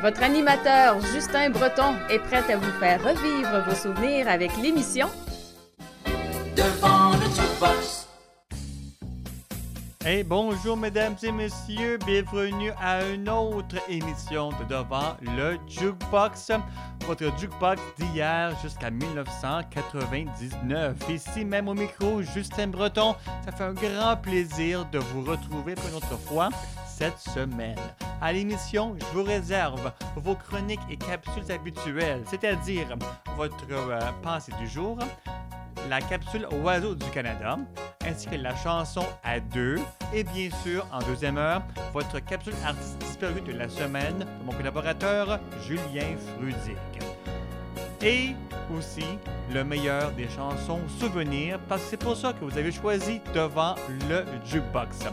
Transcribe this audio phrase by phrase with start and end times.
[0.00, 5.08] Votre animateur Justin Breton est prêt à vous faire revivre vos souvenirs avec l'émission
[6.56, 7.28] Devant le.
[10.24, 16.50] Bonjour mesdames et messieurs, bienvenue à une autre émission de Devant le Jukebox,
[17.06, 20.96] votre jukebox d'hier jusqu'à 1999.
[21.10, 25.90] Ici même au micro, Justin Breton, ça fait un grand plaisir de vous retrouver pour
[25.90, 26.48] une autre fois
[26.86, 27.76] cette semaine.
[28.22, 32.96] À l'émission, je vous réserve vos chroniques et capsules habituelles, c'est-à-dire
[33.36, 34.96] votre euh, pensée du jour,
[35.88, 37.58] la capsule Oiseau du Canada,
[38.06, 39.78] ainsi que la chanson à deux,
[40.12, 44.52] et bien sûr, en deuxième heure, votre capsule artiste disparue de la semaine de mon
[44.52, 46.76] collaborateur Julien Frudic.
[48.02, 48.34] Et
[48.76, 49.04] aussi
[49.52, 53.74] le meilleur des chansons souvenirs, parce que c'est pour ça que vous avez choisi devant
[54.08, 55.06] le jukebox.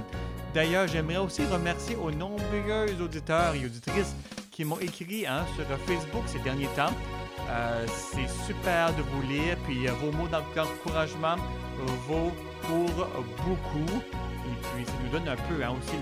[0.53, 4.15] D'ailleurs, j'aimerais aussi remercier aux nombreux auditeurs et auditrices
[4.51, 6.93] qui m'ont écrit hein, sur Facebook ces derniers temps.
[7.49, 11.35] Euh, c'est super de vous lire, puis euh, vos mots d'encouragement
[12.07, 13.07] vaut pour
[13.45, 14.01] beaucoup.
[14.45, 15.97] Et puis, ça nous donne un peu hein, aussi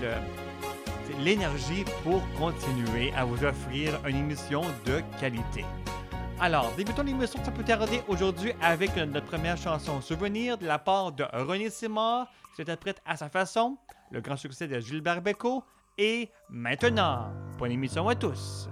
[1.22, 5.64] l'énergie pour continuer à vous offrir une émission de qualité.
[6.40, 11.12] Alors, débutons l'émission sans plus tarder aujourd'hui avec notre première chanson souvenir de la part
[11.12, 13.78] de René Simard, qui s'interprète à sa façon,
[14.10, 15.62] le grand succès de Gilbert Bécaud,
[15.96, 18.68] et maintenant, bonne émission à tous.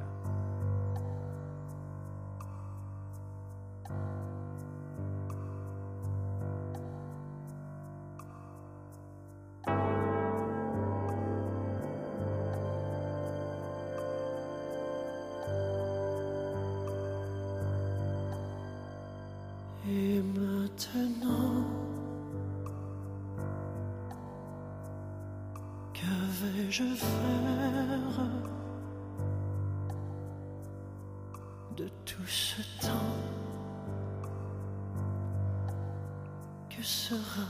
[19.94, 21.66] Et maintenant,
[25.92, 28.26] que vais-je faire
[31.76, 33.18] de tout ce temps
[36.70, 37.48] Que sera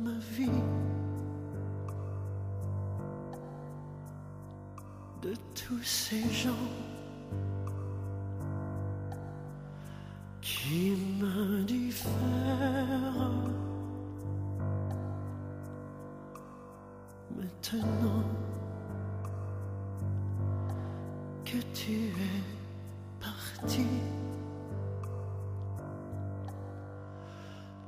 [0.00, 0.50] ma vie
[5.22, 6.66] de tous ces gens
[10.40, 12.12] qui m'indiffèrent.
[17.36, 18.24] Maintenant
[21.44, 22.42] que tu es
[23.20, 23.86] parti,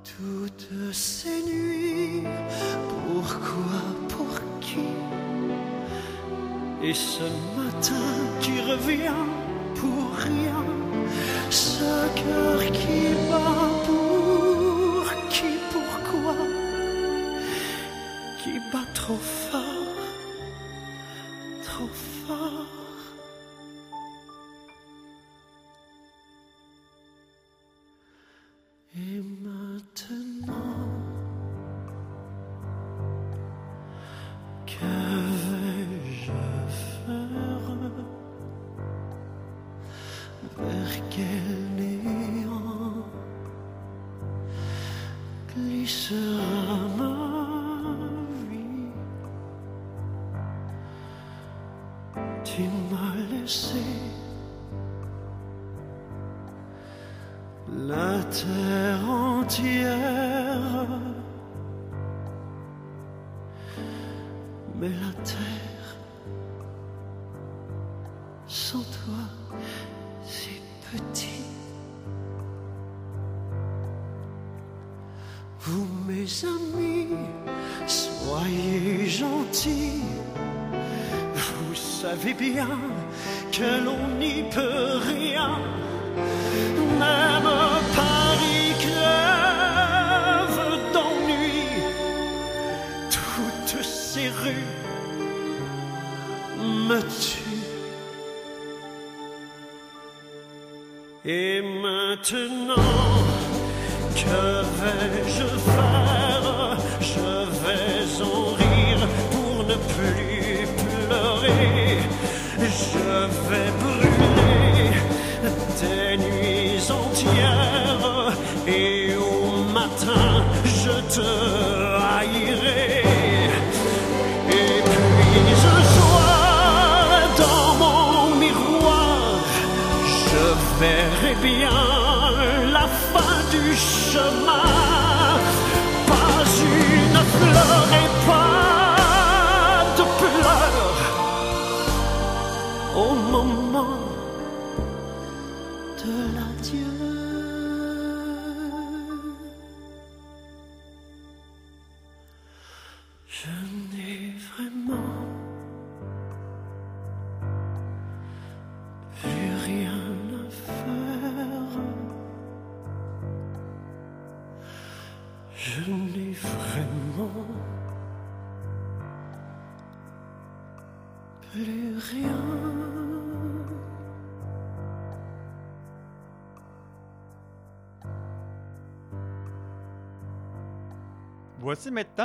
[0.04, 2.24] toutes ces nuits,
[3.12, 4.88] pourquoi, pour qui?
[6.82, 7.24] Et ce
[7.56, 7.94] matin
[8.40, 9.24] qui revient
[9.74, 10.64] pour rien
[11.50, 11.84] ce
[12.18, 16.36] cœur qui bat pour qui, pourquoi,
[18.42, 20.00] qui bat trop fort,
[21.62, 21.90] trop
[22.26, 22.79] fort.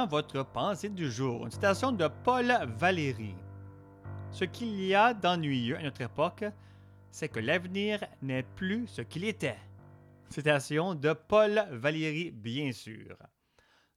[0.04, 1.46] Votre pensée du jour.
[1.46, 3.34] Une citation de Paul Valéry.
[4.32, 6.44] Ce qu'il y a d'ennuyeux à notre époque,
[7.10, 9.58] c'est que l'avenir n'est plus ce qu'il était.
[10.30, 13.16] Citation de Paul Valéry, bien sûr.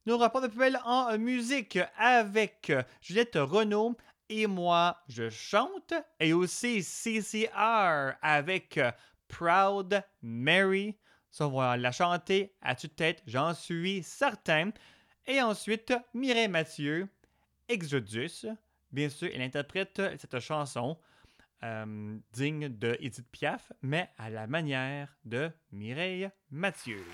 [0.06, 3.96] Nous rapport de plus en musique avec Juliette Renaud
[4.28, 8.78] et moi, je chante, et aussi CCR avec
[9.26, 10.96] Proud Mary.
[11.30, 14.70] Ça, va la chanter à toute tête, j'en suis certain.
[15.30, 17.06] Et ensuite, Mireille Mathieu,
[17.68, 18.46] Exodus.
[18.90, 20.96] Bien sûr, elle interprète cette chanson
[21.62, 27.04] euh, digne de Edith Piaf, mais à la manière de Mireille Mathieu.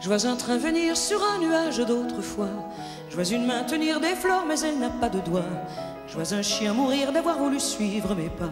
[0.00, 2.70] Je vois un train venir sur un nuage d'autrefois.
[3.10, 5.44] Je vois une main tenir des fleurs, mais elle n'a pas de doigts.
[6.08, 8.50] Je vois un chien mourir d'avoir voulu suivre mes pas.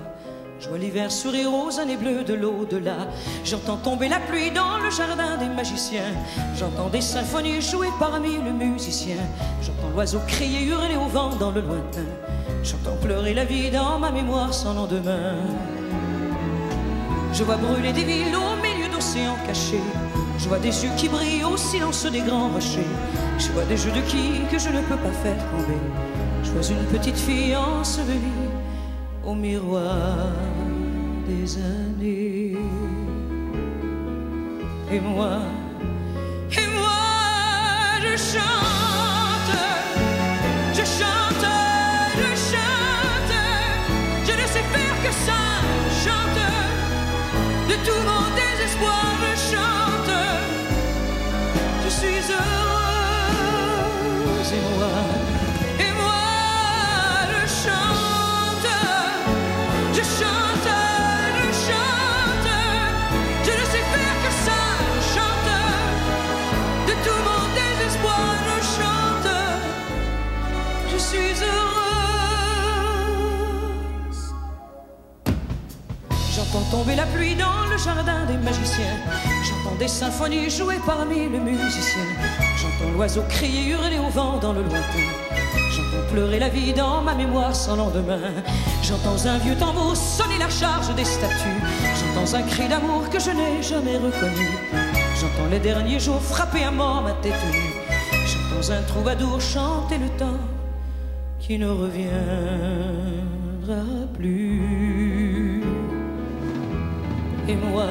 [0.60, 3.08] Je vois l'hiver sourire aux années bleues de l'au-delà.
[3.44, 6.12] J'entends tomber la pluie dans le jardin des magiciens.
[6.54, 9.24] J'entends des symphonies jouées par mille musiciens.
[9.62, 12.04] J'entends l'oiseau crier, hurler au vent dans le lointain.
[12.62, 15.36] J'entends pleurer la vie dans ma mémoire sans lendemain.
[17.32, 19.80] Je vois brûler des villes au milieu d'océans cachés.
[20.36, 22.92] Je vois des yeux qui brillent au silence des grands rochers.
[23.38, 25.78] Je vois des jeux de qui que je ne peux pas faire tomber.
[26.44, 28.49] Je vois une petite fille ensevelie
[29.24, 30.32] au miroir
[31.26, 32.56] des années.
[34.92, 35.38] Et moi,
[36.52, 39.56] et moi, je chante,
[40.74, 41.46] je chante,
[42.16, 43.38] je chante.
[44.26, 45.42] Je ne sais faire que ça,
[45.86, 46.42] je chante.
[47.68, 50.16] De tout mon désespoir, je chante.
[51.84, 53.70] Je suis heureuse,
[54.52, 54.94] et moi,
[76.80, 78.96] tomber la pluie dans le jardin des magiciens.
[79.44, 82.10] J'entends des symphonies jouées par mille musiciens.
[82.56, 85.08] J'entends l'oiseau crier, hurler au vent dans le lointain.
[85.74, 88.32] J'entends pleurer la vie dans ma mémoire sans lendemain.
[88.82, 91.60] J'entends un vieux tambour sonner la charge des statues.
[91.98, 94.48] J'entends un cri d'amour que je n'ai jamais reconnu.
[95.20, 97.74] J'entends les derniers jours frapper à mort ma tête nue.
[98.30, 100.40] J'entends un troubadour chanter le temps
[101.40, 102.14] qui ne reviendra
[104.14, 104.89] plus.
[107.50, 107.86] Et moi,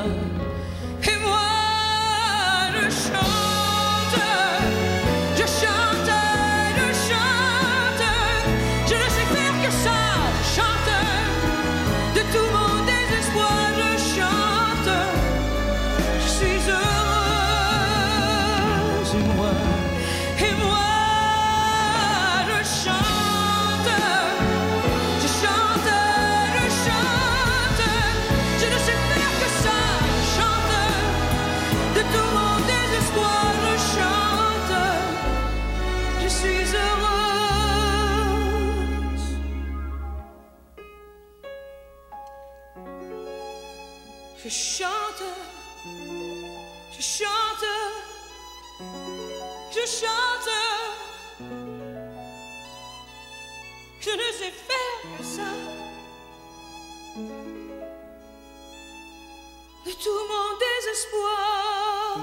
[60.04, 62.18] tout mon désespoir.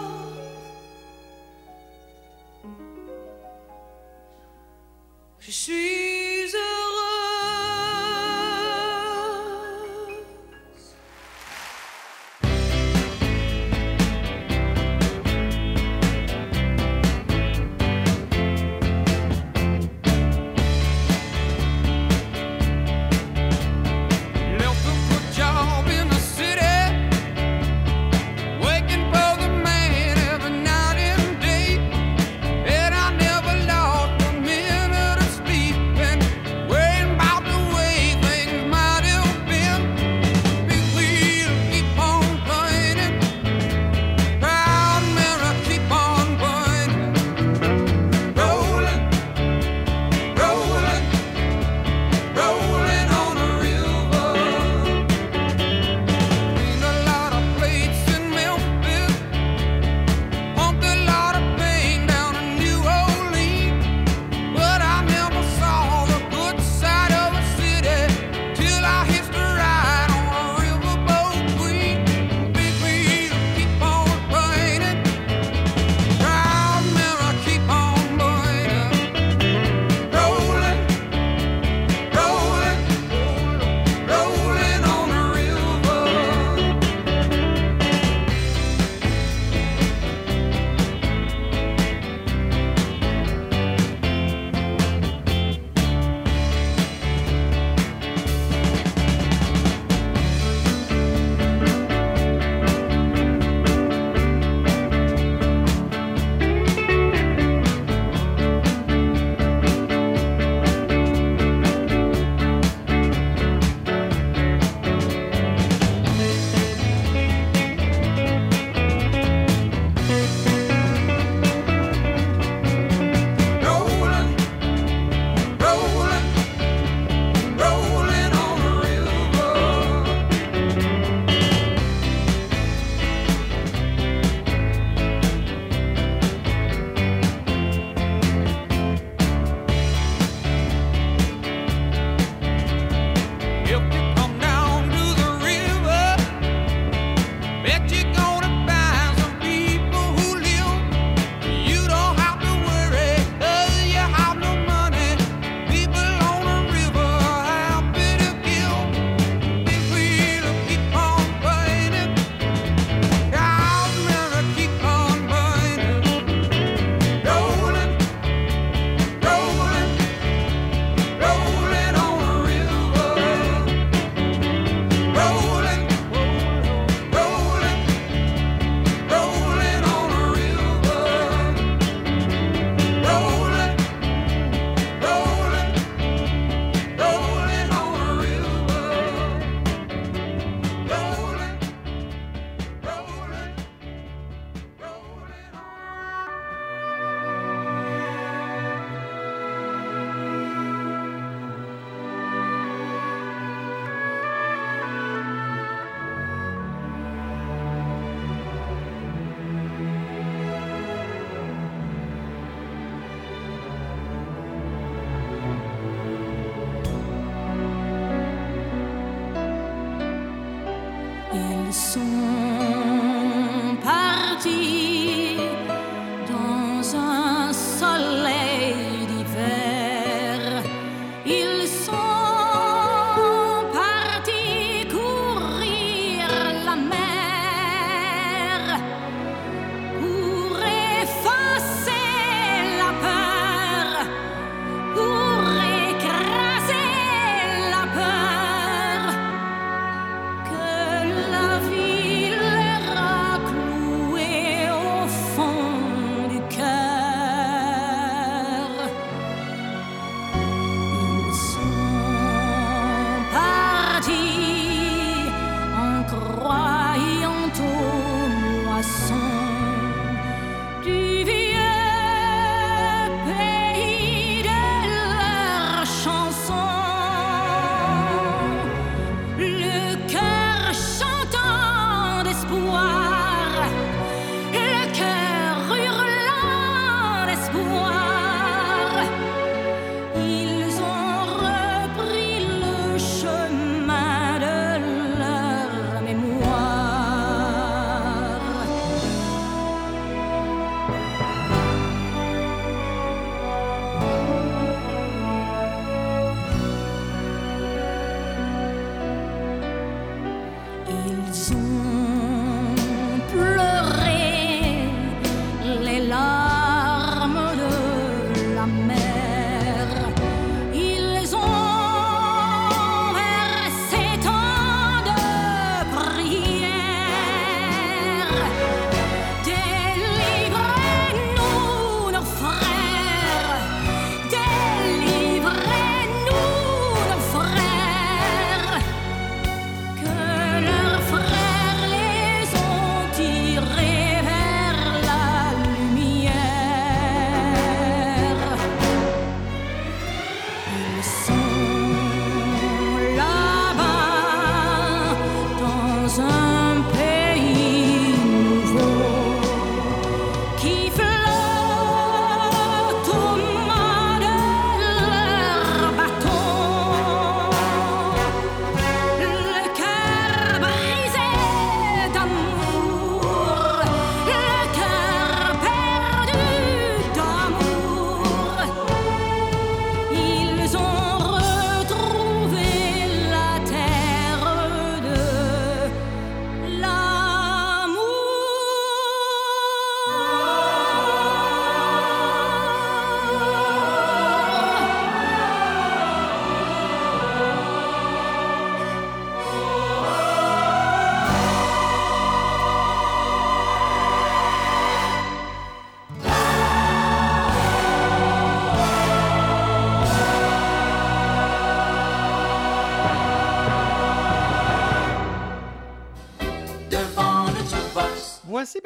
[5.39, 6.86] Je suis heureuse.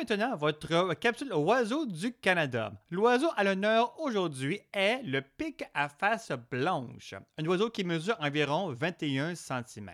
[0.00, 2.73] Maintenant votre capsule Oiseau du Canada.
[2.90, 8.73] L'oiseau à l'honneur aujourd'hui est le pic à face blanche, un oiseau qui mesure environ
[8.73, 9.91] 21 cm.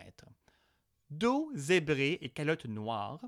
[1.11, 3.21] Dos zébré et calotte noire,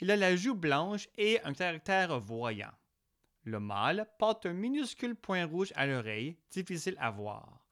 [0.00, 2.72] il a la joue blanche et un caractère voyant.
[3.44, 7.64] Le mâle porte un minuscule point rouge à l'oreille, difficile à voir.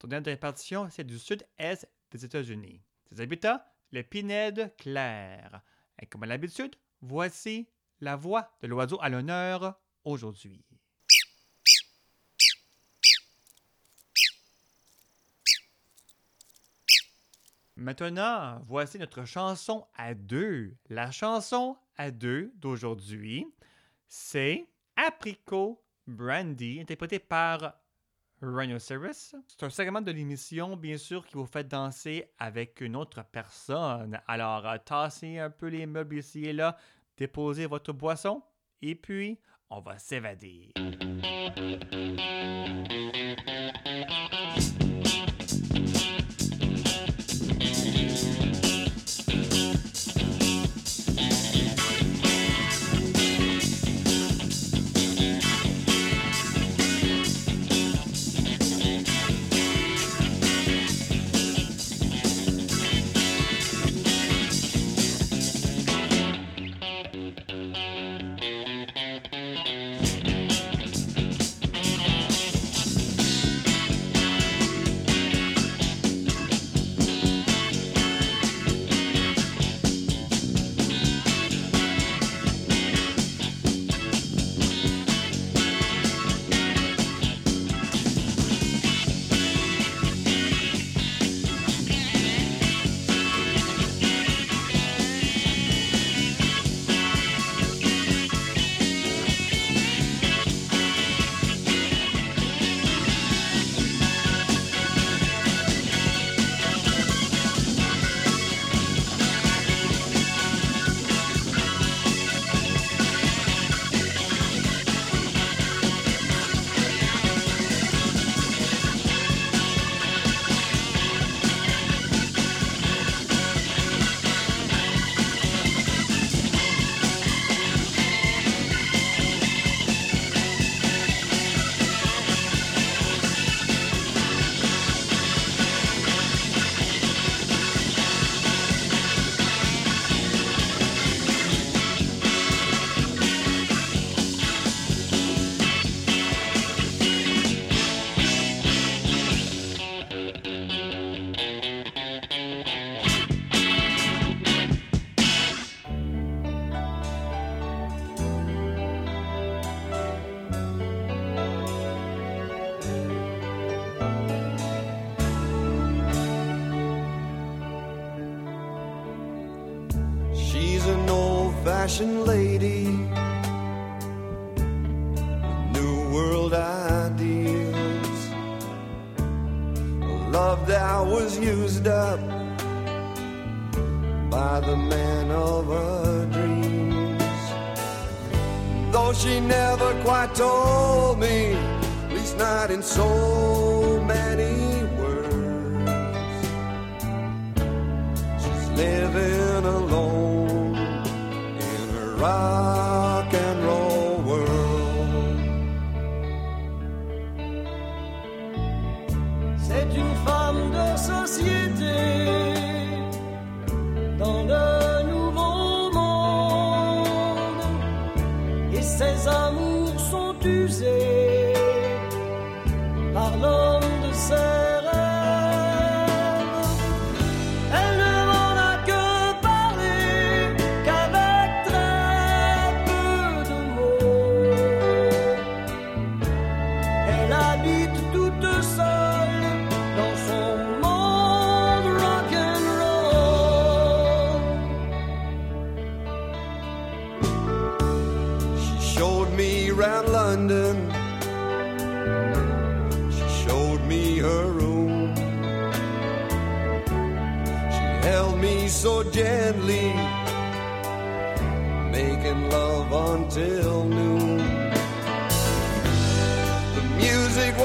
[0.00, 2.80] Son aire de répartition, c'est du sud-est des États-Unis.
[3.10, 5.60] Ses habitats, les pinèdes claires.
[6.00, 7.68] Et comme à l'habitude, voici
[8.02, 10.60] la voix de l'oiseau à l'honneur aujourd'hui.
[17.76, 20.76] Maintenant, voici notre chanson à deux.
[20.90, 23.46] La chanson à deux d'aujourd'hui,
[24.08, 27.74] c'est Apricot Brandy, interprété par
[28.42, 29.12] Rhinoceros.
[29.12, 34.20] C'est un segment de l'émission, bien sûr, qui vous fait danser avec une autre personne.
[34.26, 36.76] Alors, tassez un peu les meubles ici et là,
[37.22, 38.42] déposez votre boisson,
[38.80, 39.38] et puis
[39.70, 40.72] on va s'évader.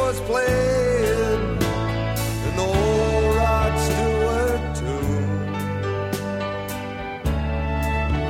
[0.07, 5.51] Was playing, the old Rod Stewart tune.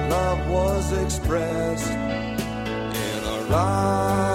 [0.09, 4.26] Love was expressed in a rock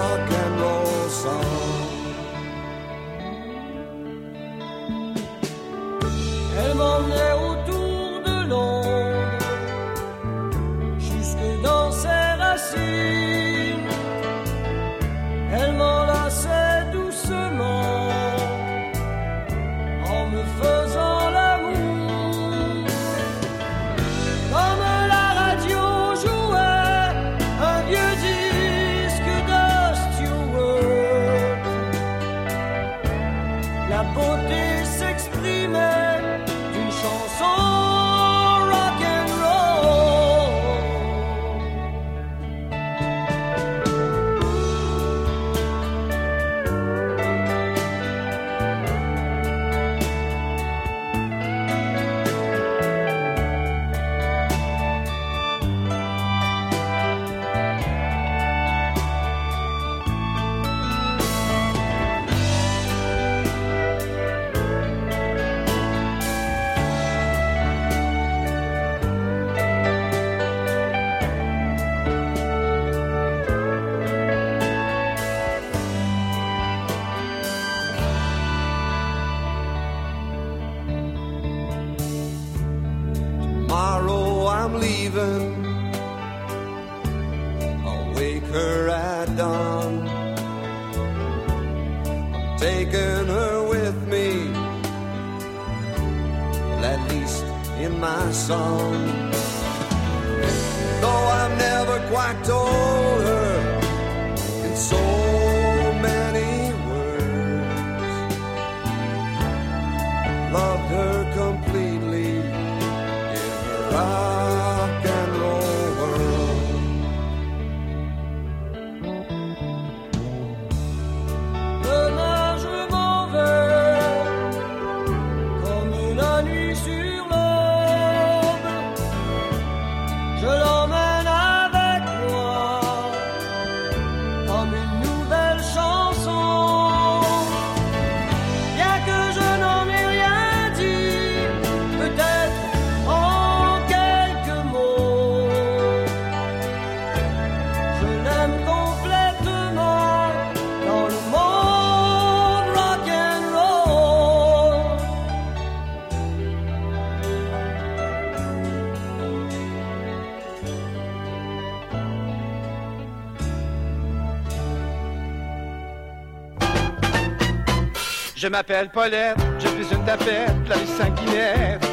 [168.43, 171.87] Je m'appelle Paulette, je suis une tapette, la rue Saint-Guinette.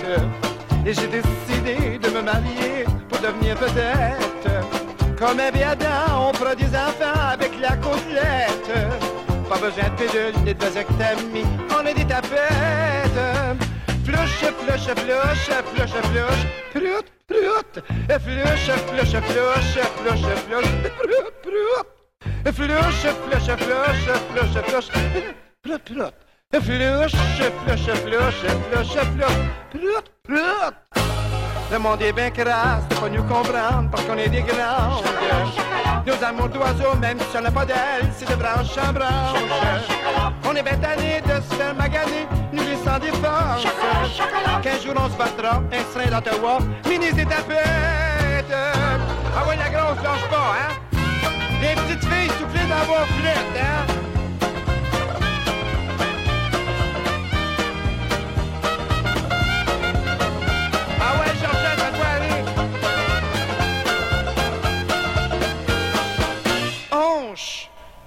[0.85, 4.49] Et j'ai décidé de me marier pour devenir vedette.
[5.17, 8.69] Comme un Adam, on fera des enfants avec la côtelette.
[9.49, 12.41] Pas besoin de pédule ni de vasectomie, on est des tapettes.
[14.05, 17.85] Flush, flush, flush, flush, flush, prout, prout.
[18.09, 20.63] Flush, flush, flush, flush, flush,
[20.99, 21.30] prout,
[31.81, 35.03] monde est bien crasse, faut nous comprendre parce qu'on est des grands.
[36.07, 39.89] Nos amours d'oiseaux, même si on n'a pas d'ailes, c'est de branche en branche.
[40.45, 43.67] On est tannés de se faire maganer, nous les sans défense.
[44.63, 48.53] Qu'un jour on se battra, un train d'Ottawa, mini et tapettes.
[48.53, 50.99] Ah ouais, la grosse lâche pas, hein?
[51.63, 54.10] Les petites filles soufflées dans vos hein?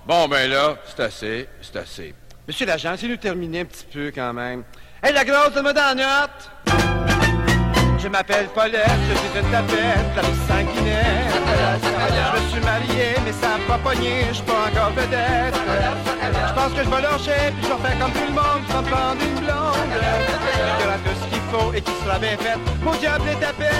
[0.05, 2.13] Bon, ben là, c'est assez, c'est assez.
[2.45, 4.63] Monsieur l'agent, de nous terminer un petit peu quand même.
[5.01, 6.51] Hey, la grosse, donne-moi dans note.
[7.99, 11.31] Je m'appelle Paulette, je suis une tapette, la vie sanguinaire.
[12.35, 15.55] Je me suis marié, mais ça n'a pas pogné, je suis pas encore vedette.
[15.55, 18.73] Je pense que je vais lâcher, puis je vais faire comme tout le monde, je
[18.73, 19.93] vais prendre une blonde.
[20.79, 22.59] Qui aura tout ce qu'il faut et qui sera bien faite.
[22.81, 23.71] Mon diable les tapettes.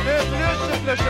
[0.00, 0.28] Flush,
[0.84, 1.02] flush, flush,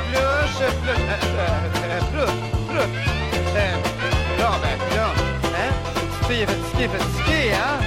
[2.69, 3.14] flush.
[3.55, 5.13] Non, ben, non,
[5.55, 5.73] hein?
[5.95, 7.79] Petite fille est fatiguée, fatiguée, hein?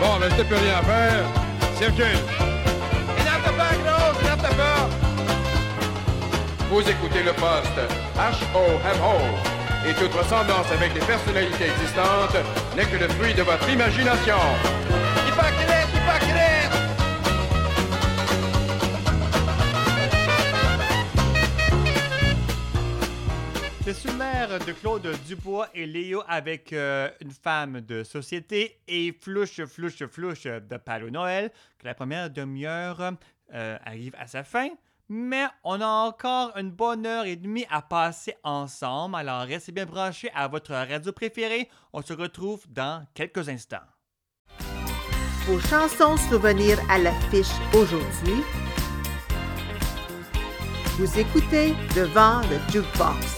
[0.00, 1.24] Bon, ben, c'était plus rien à faire.
[1.76, 2.18] Circule.
[3.20, 4.88] Énerve pas, grosse, énerve pas!
[6.70, 7.78] Vous écoutez le poste
[8.16, 9.88] H-O-M-O.
[9.88, 12.36] Et toute ressemblance avec les personnalités existantes
[12.76, 14.38] n'est que le fruit de votre imagination.
[15.26, 16.57] Hypocrite, hypocrite!
[23.88, 29.64] C'était Sumer de Claude Dubois et Léo avec euh, une femme de société et Flouche,
[29.64, 33.14] Flouche, Flouche de Palo Noël, que la première demi-heure
[33.54, 34.68] euh, arrive à sa fin.
[35.08, 39.86] Mais on a encore une bonne heure et demie à passer ensemble, alors restez bien
[39.86, 41.70] branchés à votre radio préférée.
[41.94, 43.86] On se retrouve dans quelques instants.
[45.46, 48.42] Vos chansons souvenirs à l'affiche aujourd'hui.
[50.98, 53.37] Vous écoutez Devant le Jukebox.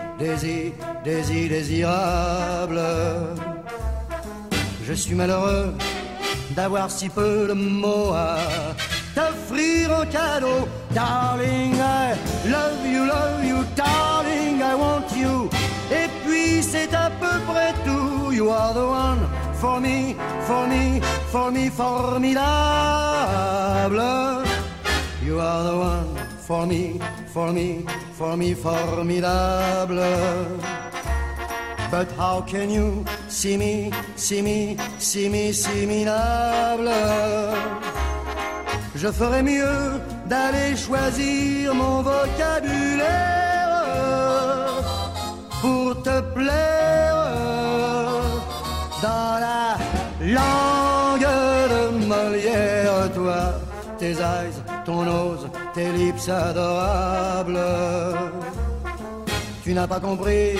[0.21, 0.71] désir,
[1.03, 2.81] désir, désirable.
[4.85, 5.73] Je suis malheureux
[6.55, 8.37] d'avoir si peu de mots à
[9.15, 10.67] t'offrir en cadeau.
[10.93, 12.13] Darling, I
[12.45, 15.49] love you, love you, darling, I want you.
[15.91, 18.31] Et puis c'est à peu près tout.
[18.31, 20.15] You are the one for me,
[20.47, 22.41] for me, for me, formidable.
[25.23, 26.99] You are the one for me,
[27.33, 29.97] for me, for me, formidable.
[31.89, 36.89] But how can you see me, see me, see me, similable?
[38.95, 43.41] Je ferais mieux d'aller choisir mon vocabulaire
[45.61, 47.21] pour te plaire
[49.01, 49.77] dans la
[50.21, 51.27] langue
[51.73, 53.53] de Molière, toi,
[53.97, 57.59] tes eyes, ton nose, tes lips adorables.
[59.63, 60.57] Tu n'as pas compris,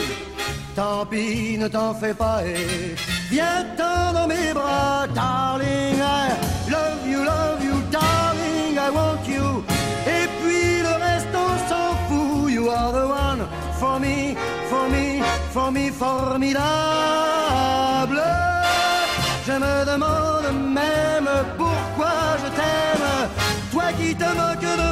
[0.75, 2.95] tant pis, ne t'en fais pas et
[3.29, 5.97] viens-t'en dans mes bras, darling.
[5.99, 6.29] I
[6.69, 9.63] love you, love you, darling, I want you.
[10.05, 12.51] Et puis le reste, on s'en fout.
[12.51, 13.47] You are the one
[13.79, 14.35] for me,
[14.69, 16.61] for me, for me, formidable.
[19.47, 23.29] Je me demande même pourquoi je t'aime.
[23.71, 24.90] Toi qui te moques de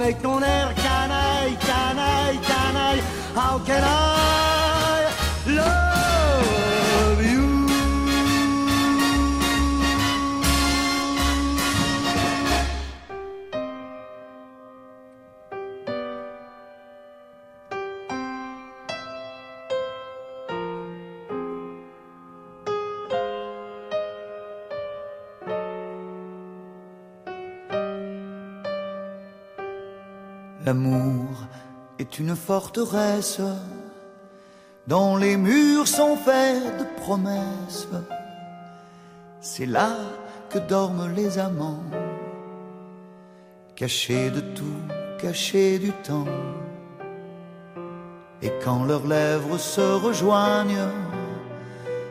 [0.00, 3.02] avec ton air canaille, canaille, canaille.
[3.34, 4.47] How can I
[30.68, 31.46] L'amour
[31.98, 33.40] est une forteresse
[34.86, 37.88] dont les murs sont faits de promesses.
[39.40, 39.96] C'est là
[40.50, 41.84] que dorment les amants,
[43.76, 44.82] cachés de tout,
[45.18, 46.34] cachés du temps.
[48.42, 50.90] Et quand leurs lèvres se rejoignent,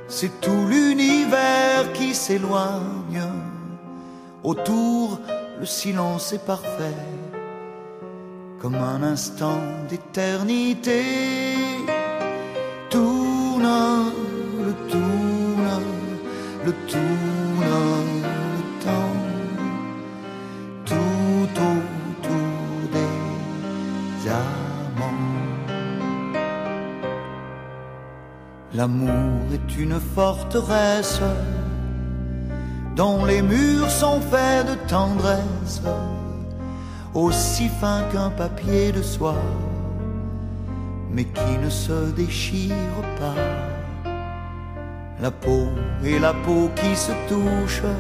[0.08, 3.22] c'est tout l'univers qui s'éloigne.
[4.44, 5.20] Autour,
[5.60, 7.17] le silence est parfait
[8.60, 11.04] comme un instant d'éternité.
[12.90, 14.12] Tourne,
[14.66, 15.84] le tourne,
[16.66, 18.24] le tourne,
[18.56, 19.20] le temps,
[20.86, 25.28] tout autour des amants.
[28.74, 31.22] L'amour est une forteresse
[32.96, 35.82] dont les murs sont faits de tendresse
[37.18, 39.44] aussi fin qu'un papier de soie,
[41.12, 44.12] mais qui ne se déchire pas.
[45.20, 45.68] La peau
[46.04, 47.92] et la peau qui se touchent,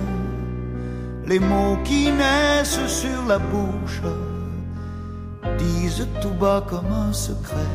[1.25, 4.03] les mots qui naissent sur la bouche,
[5.57, 7.73] disent tout bas comme un secret,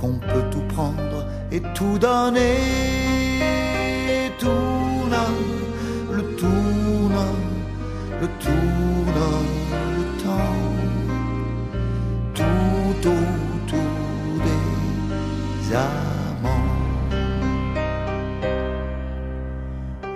[0.00, 2.58] qu'on peut tout prendre et tout donner.
[4.38, 5.16] Tourne,
[6.12, 7.24] le tourne,
[8.20, 8.85] le tourne
[13.06, 13.78] autour
[14.44, 16.66] des amants.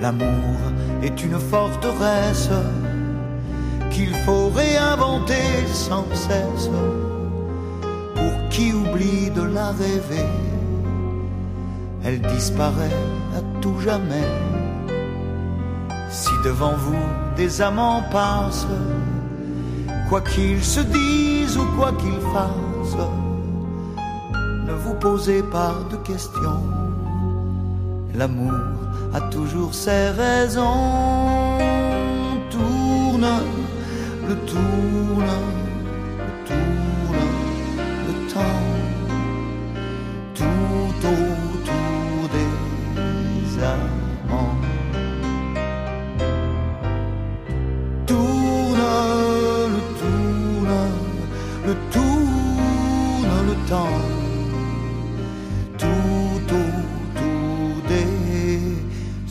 [0.00, 0.57] L'amour
[1.03, 2.50] est une forteresse
[3.90, 6.70] qu'il faut réinventer sans cesse
[8.14, 10.29] pour qui oublie de la rêver.
[12.05, 13.00] Elle disparaît
[13.37, 14.29] à tout jamais
[16.11, 18.66] si devant vous des amants passent,
[20.09, 26.62] quoi qu'ils se disent ou quoi qu'ils fassent, ne vous posez pas de questions.
[28.14, 28.53] L'amour
[29.14, 31.59] a toujours ses raisons.
[32.50, 33.31] Tourne,
[34.29, 35.35] le tourne,
[36.26, 37.26] le tourne,
[38.07, 38.66] le temps.
[40.35, 41.39] Tout autour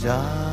[0.10, 0.49] des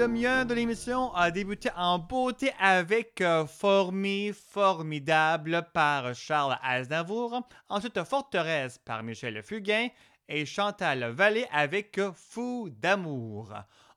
[0.00, 8.02] demi-heure de l'émission a débuté en beauté avec euh, Formé Formidable par Charles Aznavour, ensuite
[8.04, 9.88] Forteresse par Michel Fugain
[10.26, 13.52] et Chantal Vallée avec euh, Fou d'amour.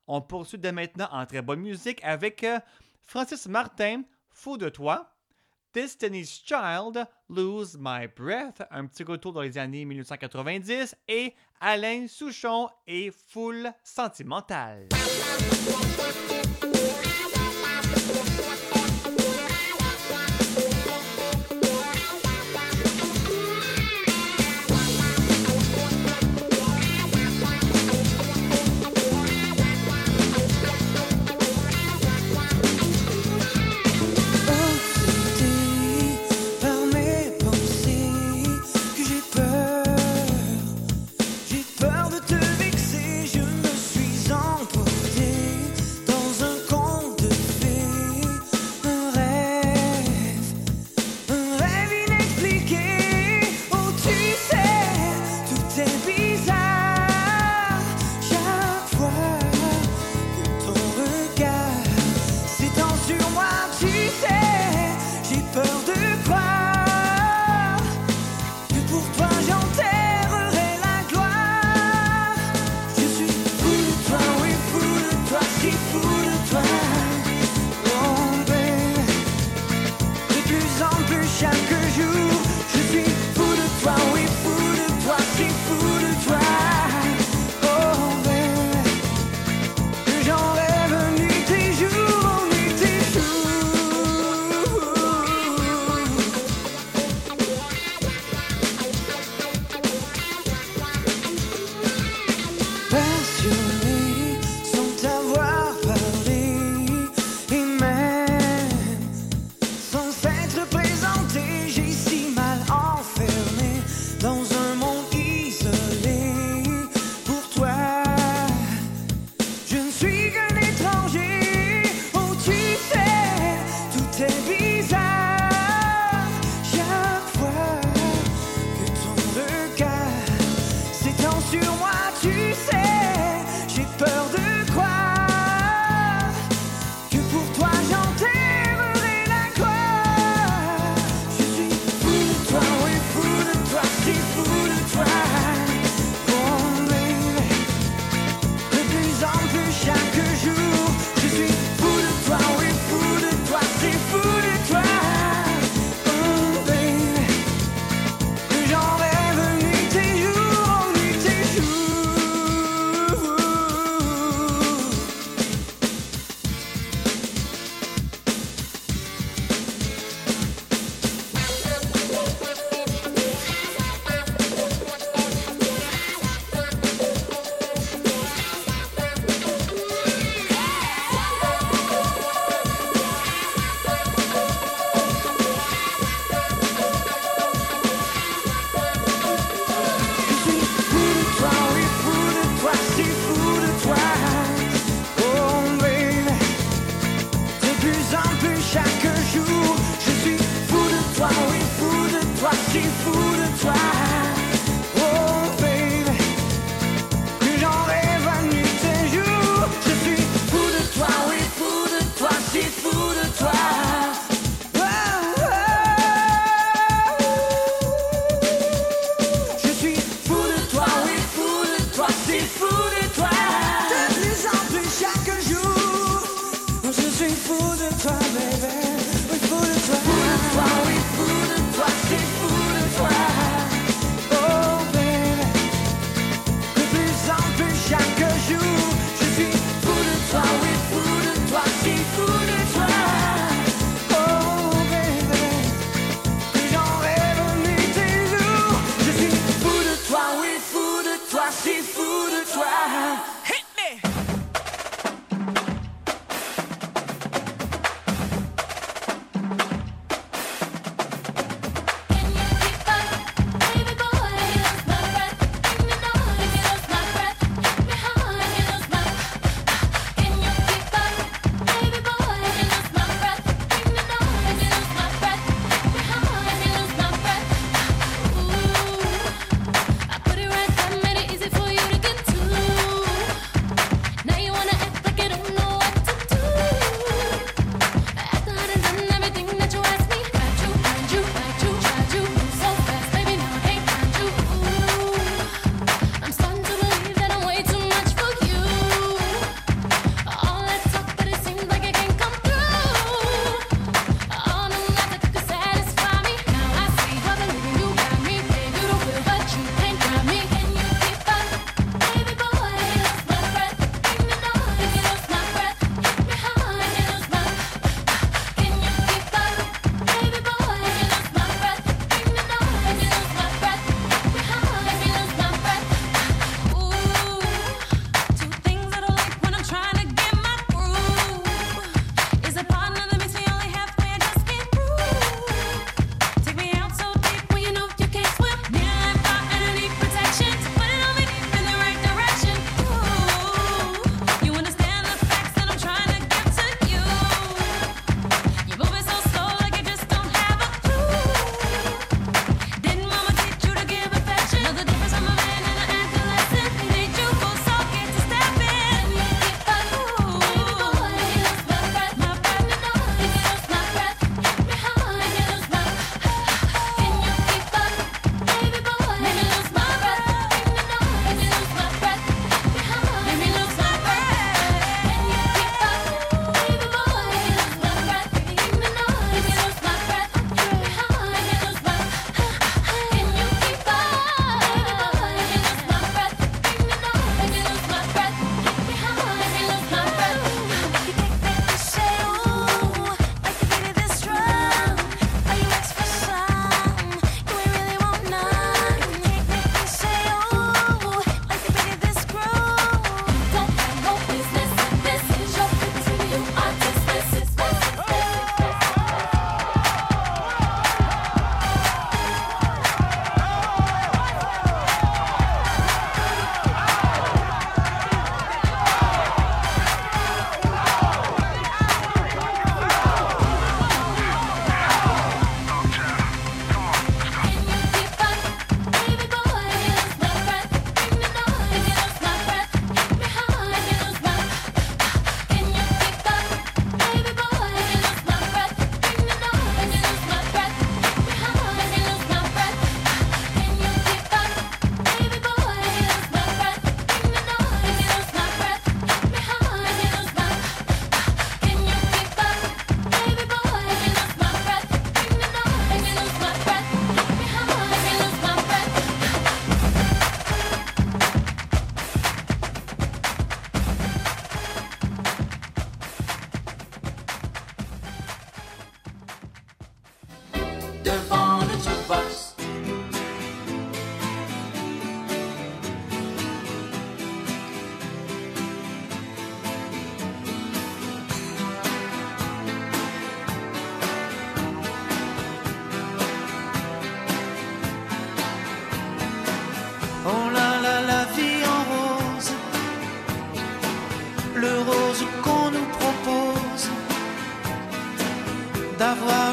[0.05, 2.59] On poursuit dès maintenant en très bonne musique avec euh,
[3.03, 5.09] Francis Martin, Fou de toi,
[5.73, 11.33] Destiny's Child, Lose My Breath, un petit retour dans les années 1990, et
[11.65, 14.89] Alain Souchon et Foule Sentimentale.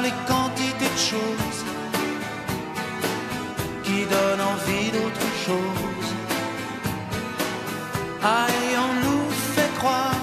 [0.03, 1.64] les quantités de choses
[3.85, 6.09] qui donnent envie d'autre chose.
[8.23, 10.14] Aïe, on nous fait croire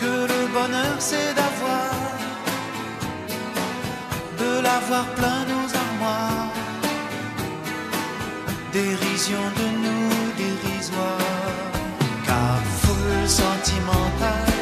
[0.00, 1.90] que le bonheur c'est d'avoir,
[4.38, 6.52] de l'avoir plein nos armoires,
[8.72, 10.10] dérision de nous
[10.42, 11.32] dérisoire,
[12.26, 14.53] car foule sentimentale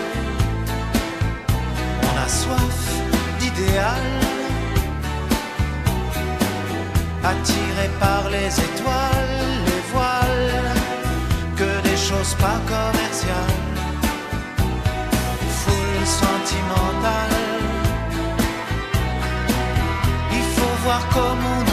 [2.43, 2.80] soif
[3.38, 4.07] d'idéal,
[7.32, 9.38] attiré par les étoiles,
[9.68, 10.55] les voiles,
[11.59, 13.62] que des choses pas commerciales,
[15.61, 17.40] foule sentimentale.
[20.38, 21.71] Il faut voir comme on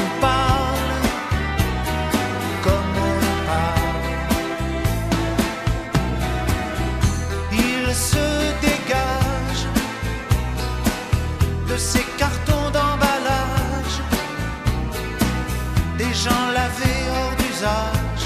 [17.60, 18.26] visage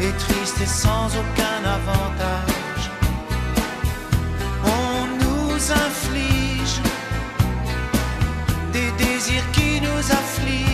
[0.00, 2.90] est triste et sans aucun avantage.
[4.64, 6.80] On nous inflige
[8.72, 10.71] des désirs qui nous affligent.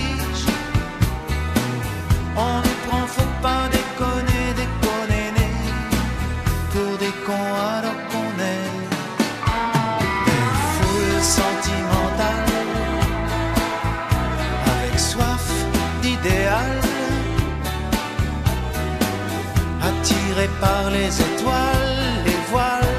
[20.61, 22.97] par les étoiles, les voiles,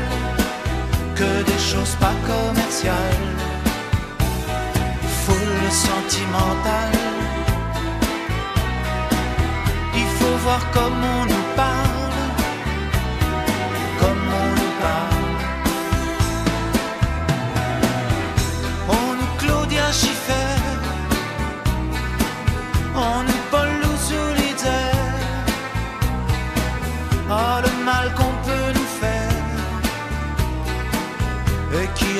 [1.15, 3.27] que des choses pas commerciales,
[5.23, 6.97] foule sentimentale.
[9.95, 11.38] Il faut voir comme on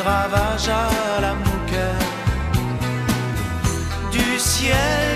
[0.09, 2.07] ravage à la mouquette
[4.11, 5.08] du ciel.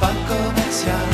[0.00, 1.13] pan comercial.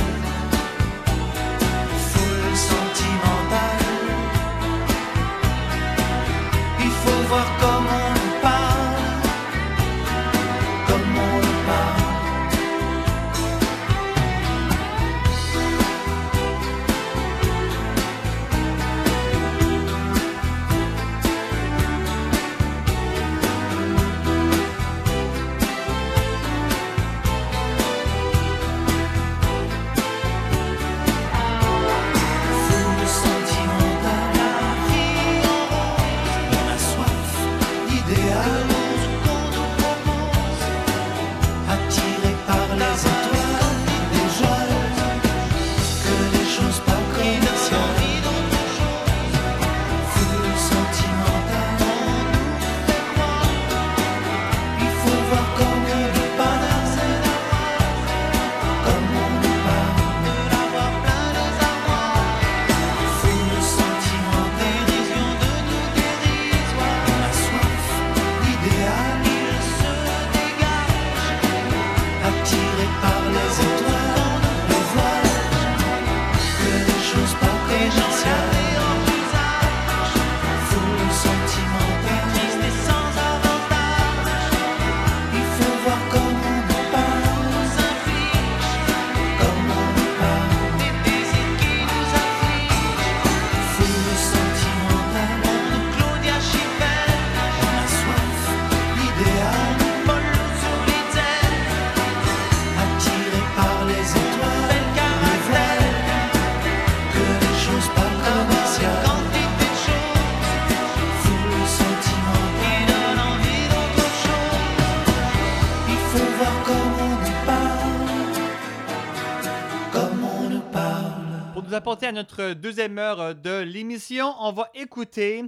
[122.10, 124.34] à notre deuxième heure euh, de l'émission.
[124.40, 125.44] On va écouter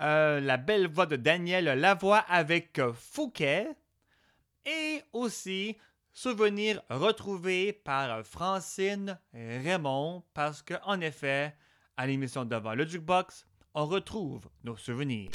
[0.00, 3.68] euh, la belle voix de Daniel Lavoie avec euh, Fouquet
[4.64, 5.76] et aussi
[6.14, 11.54] souvenirs retrouvés par Francine Raymond parce que, en effet,
[11.98, 15.28] à l'émission Devant le Jukebox, on retrouve nos souvenirs.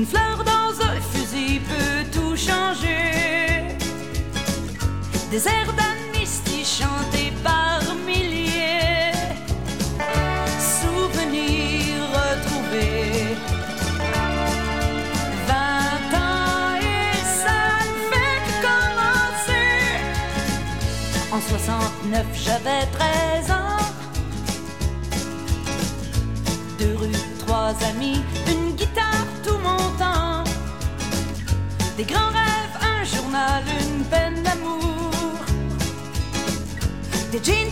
[0.00, 3.76] Une fleur dans un fusil peut tout changer.
[5.30, 9.12] Des airs d'amnistie chantés par milliers.
[10.80, 13.36] Souvenirs retrouvés.
[15.46, 19.76] Vingt ans et ça ne fait que commencer.
[21.30, 23.84] En 69, j'avais 13 ans.
[26.78, 28.22] Deux rues, trois amis,
[33.50, 35.10] journal, une peine d'amour.
[37.32, 37.69] Des jeans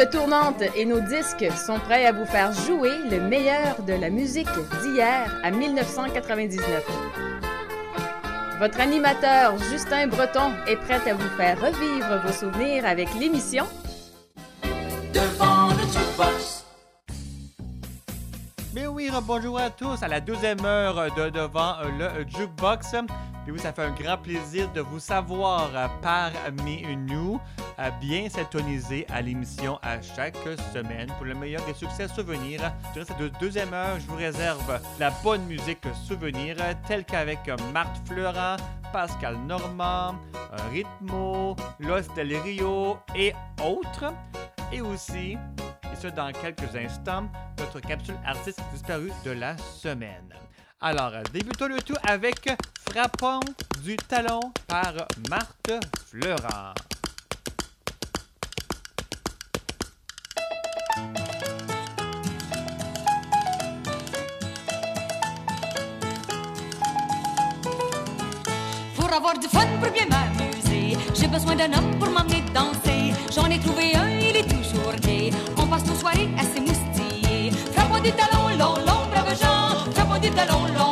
[0.00, 3.92] Nos tables tournantes et nos disques sont prêts à vous faire jouer le meilleur de
[3.92, 4.48] la musique
[4.82, 6.82] d'hier à 1999.
[8.58, 13.66] Votre animateur Justin Breton est prêt à vous faire revivre vos souvenirs avec l'émission
[15.12, 16.64] Devant le jukebox.
[18.74, 22.92] Mais oui, bonjour à tous à la deuxième heure de devant le jukebox.
[23.44, 25.70] Puis oui, ça fait un grand plaisir de vous savoir
[26.00, 27.38] parmi nous
[27.80, 30.36] à bien s'intoniser à l'émission à chaque
[30.74, 32.60] semaine pour le meilleur des succès souvenirs.
[32.92, 36.56] Durant cette deuxième heure, je vous réserve la bonne musique souvenir
[36.86, 37.38] telle qu'avec
[37.72, 38.56] Marthe Fleurant,
[38.92, 40.14] Pascal Normand,
[40.70, 43.32] Ritmo, Los Del Rio et
[43.64, 44.12] autres.
[44.72, 47.28] Et aussi, et ce dans quelques instants,
[47.58, 50.34] notre capsule artiste disparue de la semaine.
[50.82, 52.48] Alors, débutons le tout avec
[52.88, 53.40] Frappons
[53.82, 54.92] du talon par
[55.28, 55.72] Marthe
[56.06, 56.74] Fleurant.
[69.10, 73.12] Pour avoir du fun, pour bien m'amuser, j'ai besoin d'un homme pour m'emmener danser.
[73.34, 75.32] J'en ai trouvé un, il est toujours gay.
[75.56, 77.50] On passe nos soirées à s'émoustiller.
[77.72, 79.90] Frappons du talon, long, long, brave Jean.
[79.94, 80.89] Frappons du talon, long,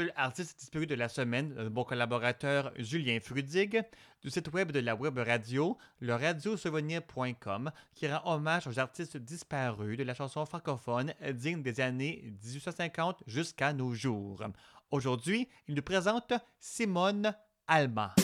[0.00, 3.82] capsule artiste disparu de la semaine, de mon collaborateur Julien Frudig,
[4.22, 9.98] du site web de la web radio, le radiosouvenir.com, qui rend hommage aux artistes disparus
[9.98, 14.42] de la chanson francophone digne des années 1850 jusqu'à nos jours.
[14.90, 17.34] Aujourd'hui, il nous présente Simone
[17.66, 18.14] Alma.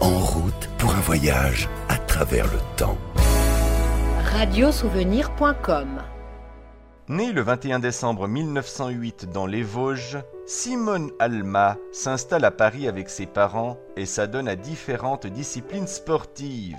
[0.00, 2.98] En route pour un voyage à travers le temps.
[4.32, 6.00] Radiosouvenir.com
[7.10, 13.26] Née le 21 décembre 1908 dans les Vosges, Simone Alma s'installe à Paris avec ses
[13.26, 16.78] parents et s'adonne à différentes disciplines sportives.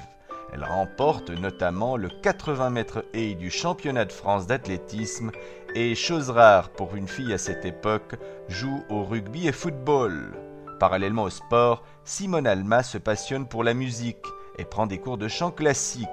[0.54, 5.32] Elle remporte notamment le 80 mètres haies du championnat de France d'athlétisme
[5.76, 8.16] et, chose rare pour une fille à cette époque,
[8.48, 10.32] joue au rugby et football.
[10.80, 14.26] Parallèlement au sport, Simone Alma se passionne pour la musique
[14.58, 16.08] et prend des cours de chant classique.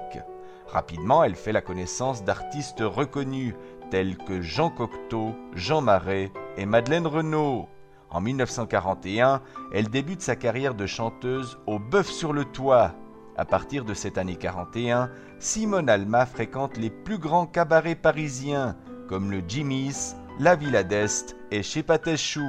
[0.71, 3.55] Rapidement, elle fait la connaissance d'artistes reconnus
[3.89, 7.67] tels que Jean Cocteau, Jean Marais et Madeleine Renaud.
[8.09, 9.41] En 1941,
[9.73, 12.95] elle débute sa carrière de chanteuse au Bœuf sur le Toit.
[13.37, 18.75] À partir de cette année 41, Simone Alma fréquente les plus grands cabarets parisiens
[19.07, 22.45] comme le Jimmy's, la Villa d'Est et chez Patechou.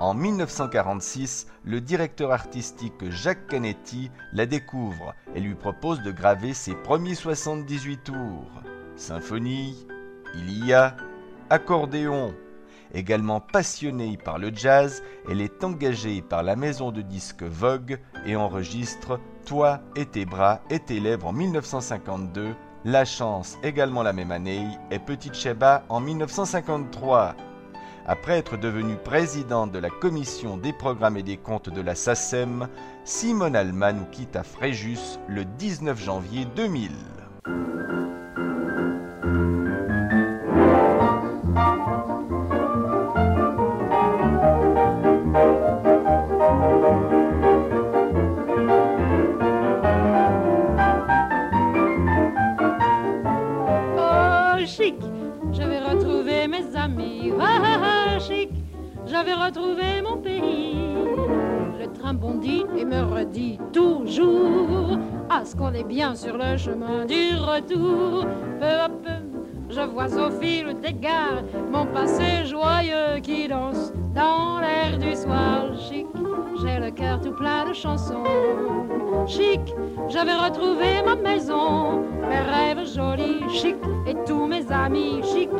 [0.00, 6.74] En 1946, le directeur artistique Jacques Canetti la découvre et lui propose de graver ses
[6.74, 8.50] premiers 78 tours.
[8.96, 9.86] Symphonie,
[10.36, 10.96] il y a
[11.50, 12.34] accordéon.
[12.94, 18.36] Également passionnée par le jazz, elle est engagée par la maison de disques Vogue et
[18.36, 24.30] enregistre Toi et tes bras et tes lèvres en 1952, La Chance également la même
[24.30, 27.34] année et Petite Sheba en 1953.
[28.08, 32.68] Après être devenue présidente de la commission des programmes et des comptes de la SACEM,
[33.04, 36.92] Simone Alma nous quitte à Fréjus le 19 janvier 2000.
[66.26, 68.26] Sur le chemin du retour.
[68.58, 69.22] Peu à peu,
[69.70, 75.66] je vois au fil des gares mon passé joyeux qui danse dans l'air du soir.
[75.78, 76.06] Chic,
[76.60, 78.24] j'ai le cœur tout plein de chansons.
[79.28, 79.60] Chic,
[80.08, 85.50] je vais retrouver ma maison, mes rêves jolis, chic, et tous mes amis chic.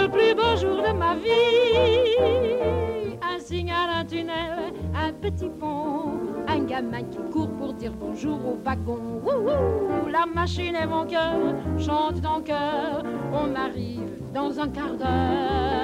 [0.00, 3.16] Le plus beau jour de ma vie.
[3.22, 6.18] Un signal, un tunnel, un petit pont,
[6.48, 9.20] un gamin qui court pour dire bonjour au wagon.
[9.22, 11.34] Wouhou, la machine et mon cœur
[11.78, 13.02] chantent en cœur.
[13.32, 15.08] On arrive dans un quart d'heure.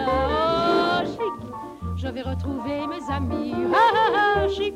[0.08, 1.50] Oh, chic,
[1.96, 3.54] je vais retrouver mes amis.
[4.56, 4.74] Chic,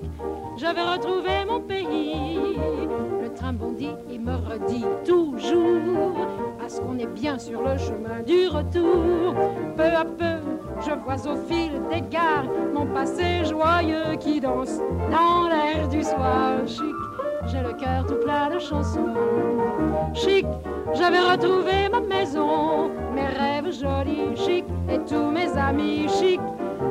[0.57, 2.57] je vais retrouver mon pays.
[3.22, 6.26] Le train bondit et me redit toujours
[6.64, 9.34] à ce qu'on est bien sur le chemin du retour.
[9.76, 14.79] Peu à peu, je vois au fil des gares mon passé joyeux qui danse
[15.11, 16.66] dans l'air du soir.
[16.66, 16.95] Chic,
[17.47, 19.14] j'ai le cœur tout plein de chansons.
[20.14, 20.47] Chic,
[20.95, 26.41] je vais retrouver ma maison, mes rêves jolis, chic, et tous mes amis chic.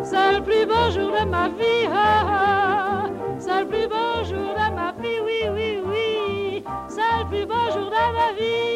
[0.03, 3.09] C'est le plus beau jour de ma vie, ah, ah.
[3.39, 7.71] c'est le plus beau jour de ma vie, oui, oui, oui, c'est le plus beau
[7.73, 8.66] jour de ma vie.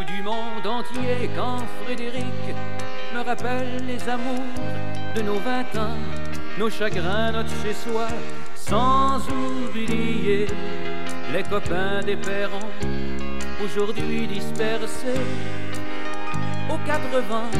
[0.00, 2.24] Du monde entier quand Frédéric
[3.14, 4.54] me rappelle les amours
[5.14, 5.98] de nos vingt ans,
[6.58, 8.08] nos chagrins, notre chez-soi,
[8.54, 10.46] sans oublier
[11.32, 12.72] les copains des parents,
[13.62, 15.20] aujourd'hui dispersés
[16.70, 17.50] aux quatre vents.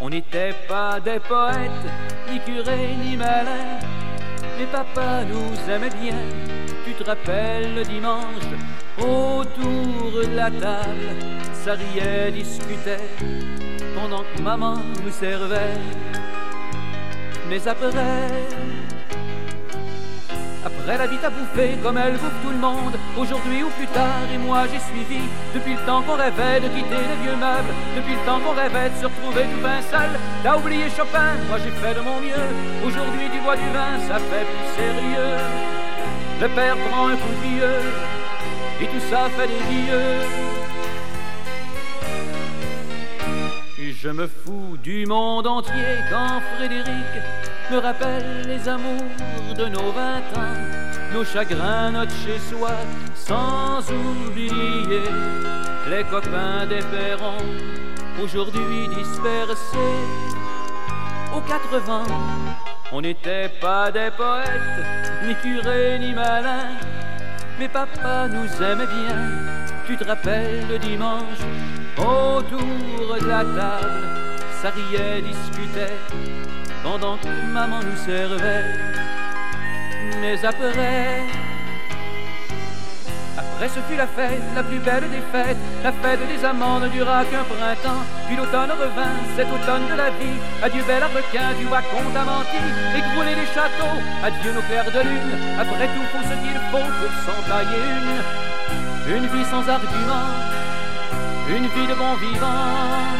[0.00, 1.86] On n'était pas des poètes,
[2.30, 3.80] ni curés, ni malins,
[4.58, 6.20] mais papa nous aimait bien.
[7.06, 8.50] Tu te rappelles le dimanche,
[8.98, 11.14] autour de la table,
[11.52, 12.98] ça riait, discutait,
[13.94, 15.78] pendant que maman nous servait.
[17.48, 18.26] Mais après,
[20.64, 24.26] après la vie à bouffer comme elle bouffe tout le monde, aujourd'hui ou plus tard,
[24.34, 25.22] et moi j'ai suivi,
[25.54, 28.90] depuis le temps qu'on rêvait de quitter les vieux meubles, depuis le temps qu'on rêvait
[28.90, 30.10] de se retrouver tout vin seul,
[30.42, 32.50] t'as oublié Chopin, moi j'ai fait de mon mieux,
[32.84, 35.75] aujourd'hui du bois du vin, ça fait plus sérieux.
[36.40, 37.80] Le père prend un coup de vieux,
[38.80, 40.46] et tout ça fait des vieux.
[43.98, 47.12] Je me fous du monde entier quand Frédéric
[47.72, 49.02] me rappelle les amours
[49.56, 52.70] de nos vingt ans, nos chagrins, notre chez-soi,
[53.14, 55.02] sans oublier
[55.88, 57.42] les copains des parents,
[58.22, 59.76] aujourd'hui dispersés
[61.34, 62.04] aux quatre vents.
[62.92, 64.86] On n'était pas des poètes,
[65.24, 66.70] ni curés, ni malins,
[67.58, 69.18] mais papa nous aimait bien.
[69.86, 71.42] Tu te rappelles le dimanche,
[71.98, 75.98] autour de la table, ça riait, discutait,
[76.82, 78.64] pendant que maman nous servait.
[80.20, 81.24] Mais après,
[83.56, 86.88] après ce fut la fête, la plus belle des fêtes, la fête des amants ne
[86.88, 90.36] dura qu'un printemps, puis l'automne revint, cet automne de la vie.
[90.62, 92.60] Adieu bel requin, du wacon menti,
[92.98, 97.12] écrouler les châteaux, adieu nos clairs de lune, après tout faut ce qu'il faut pour
[97.24, 97.84] s'en tailler
[99.08, 100.28] une, une vie sans argument,
[101.48, 103.16] une vie de bon vivant.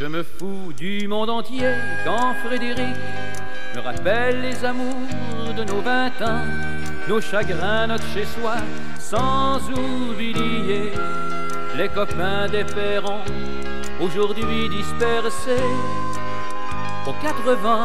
[0.00, 1.70] Je me fous du monde entier
[2.04, 2.96] quand Frédéric
[3.76, 4.96] me rappelle les amours
[5.56, 6.42] de nos vingt ans,
[7.08, 8.56] nos chagrins, notre chez-soi,
[8.98, 10.92] sans oublier
[11.76, 13.24] les copains des parents,
[14.00, 15.70] aujourd'hui dispersés
[17.06, 17.84] aux quatre vents.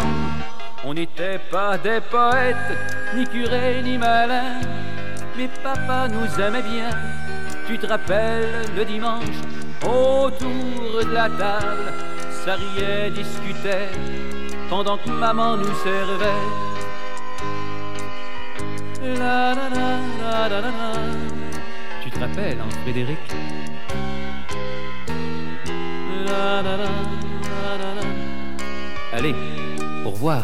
[0.85, 2.55] On n'était pas des poètes,
[3.15, 4.61] ni curés, ni malins,
[5.35, 6.89] mais papa nous aimait bien.
[7.67, 9.41] Tu te rappelles le dimanche,
[9.83, 11.91] autour de la table,
[12.45, 13.89] ça riait, discutait,
[14.69, 16.66] pendant que maman nous servait.
[19.17, 20.93] La, la, la.
[22.03, 23.17] Tu te rappelles, hein, Frédéric?
[29.13, 29.35] Allez,
[30.05, 30.43] au revoir.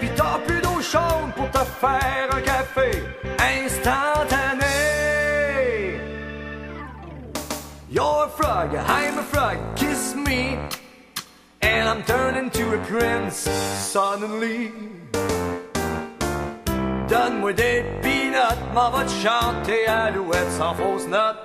[0.00, 3.02] Pis t'as plus d'eau chaude pour te faire un café
[3.38, 4.64] instantané.
[7.90, 10.58] You're a frog, I'm a frog, kiss me.
[11.62, 13.48] And I'm turning to a prince
[13.78, 14.72] suddenly.
[17.08, 21.36] Donne-moi des peanuts, m'en va te chanter alouette sans fausse note.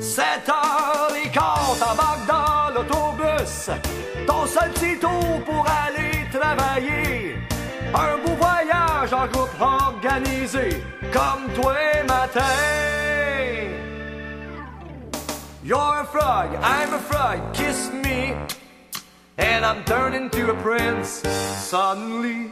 [0.00, 3.70] 7 heures et quart, t'embarques dans l'autobus.
[4.26, 7.36] Ton seul petit tour pour aller travailler.
[7.94, 10.82] Un beau voyage en groupe organisé,
[11.12, 11.74] comme toi
[12.06, 12.40] matin.
[15.62, 18.34] You're a frog, I'm a frog, kiss me.
[19.38, 21.22] And I'm turning to a prince
[21.68, 22.50] suddenly.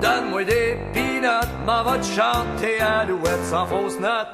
[0.00, 4.28] Donne-moi des peanuts, m'en va te chanter alouette sans fausse note.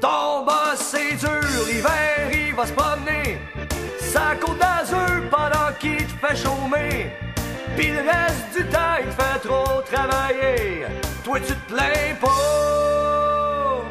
[0.00, 3.38] Ton boss c'est dur, l'hiver il va se promener.
[3.98, 4.62] Sa côte
[6.26, 7.10] fait chômer.
[7.76, 10.86] Le reste du temps il te fait trop travailler.
[11.24, 13.84] Toi tu te plains pas.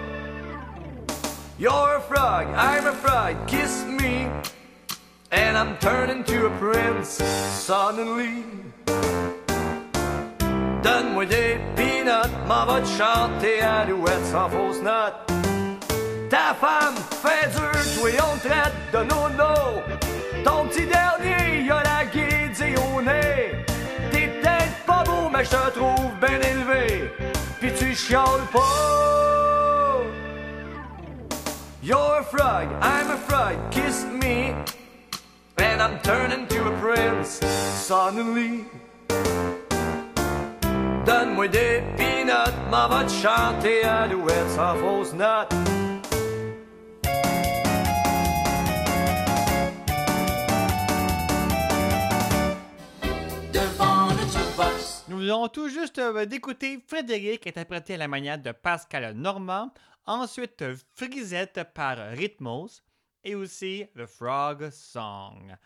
[1.60, 4.27] You're a frog, I'm a frog, kiss me.
[5.31, 8.43] And I'm turning to a prince suddenly.
[10.84, 15.14] Donne-moi des peanuts, m'en va te chanter alouette sans fausse note.
[16.30, 19.81] Ta femme fait dur, toi on traite de nono.
[20.43, 21.72] Ton petit dernier, y
[25.34, 27.11] mais je te trouve bien élevé.
[27.60, 30.01] Pis tu chiales pas.
[31.81, 34.53] You're a frog, I'm a frog, kiss me.
[35.57, 37.39] And I'm turning to a prince
[37.85, 38.65] suddenly.
[41.05, 45.53] Donne-moi des peanuts, m'en va te chanter alouette sans fausse note.
[55.09, 59.73] Nous venons tout juste euh, d'écouter Frédéric interprété à la manière de Pascal Normand,
[60.05, 62.81] ensuite euh, Frisette par Rhythmos
[63.25, 65.57] et aussi The Frog Song.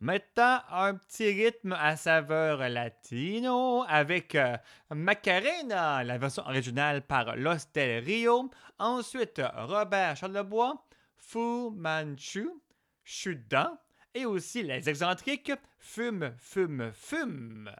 [0.00, 4.56] Maintenant, un petit rythme à saveur latino avec euh,
[4.90, 8.50] Macarena, la version originale par L'Hostel Rio.
[8.78, 10.82] Ensuite, Robert Charlebois,
[11.18, 12.48] Fu Manchu,
[13.04, 13.78] Chudan
[14.14, 17.70] et aussi les excentriques Fume, Fume, Fume.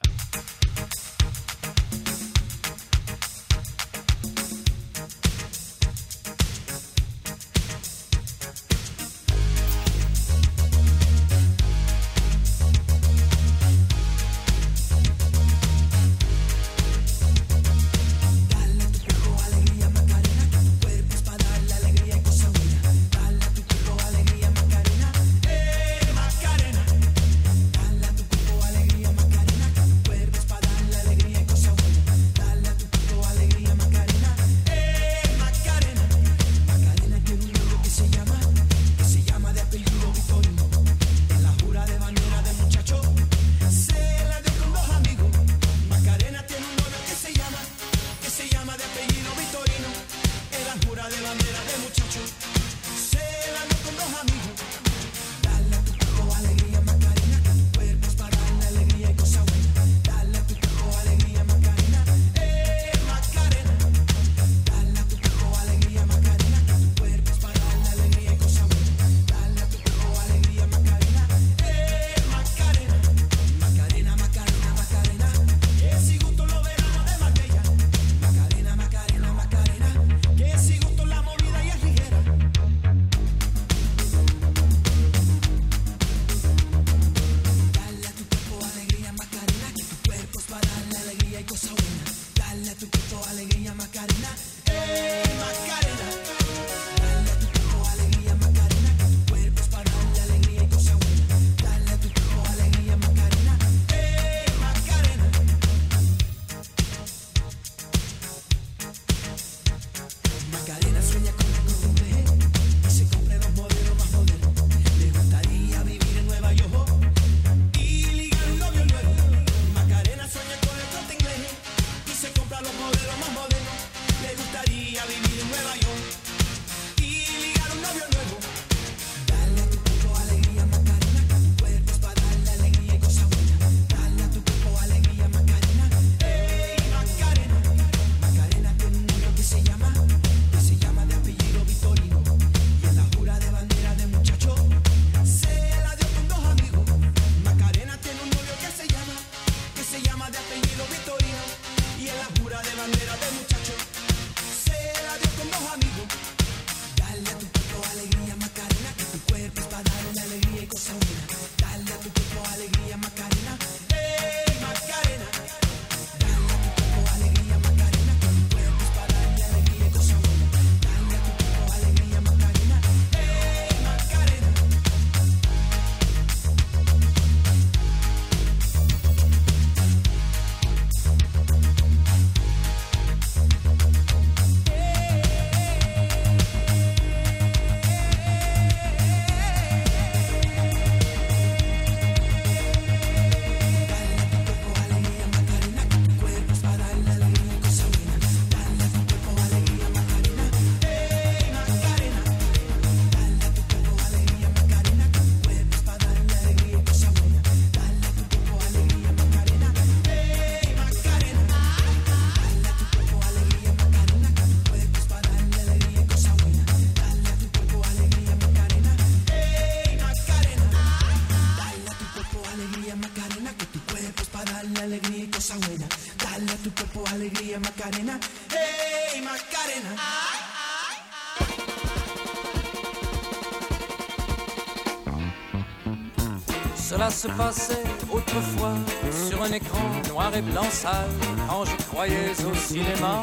[241.49, 243.23] Quand je croyais au cinéma.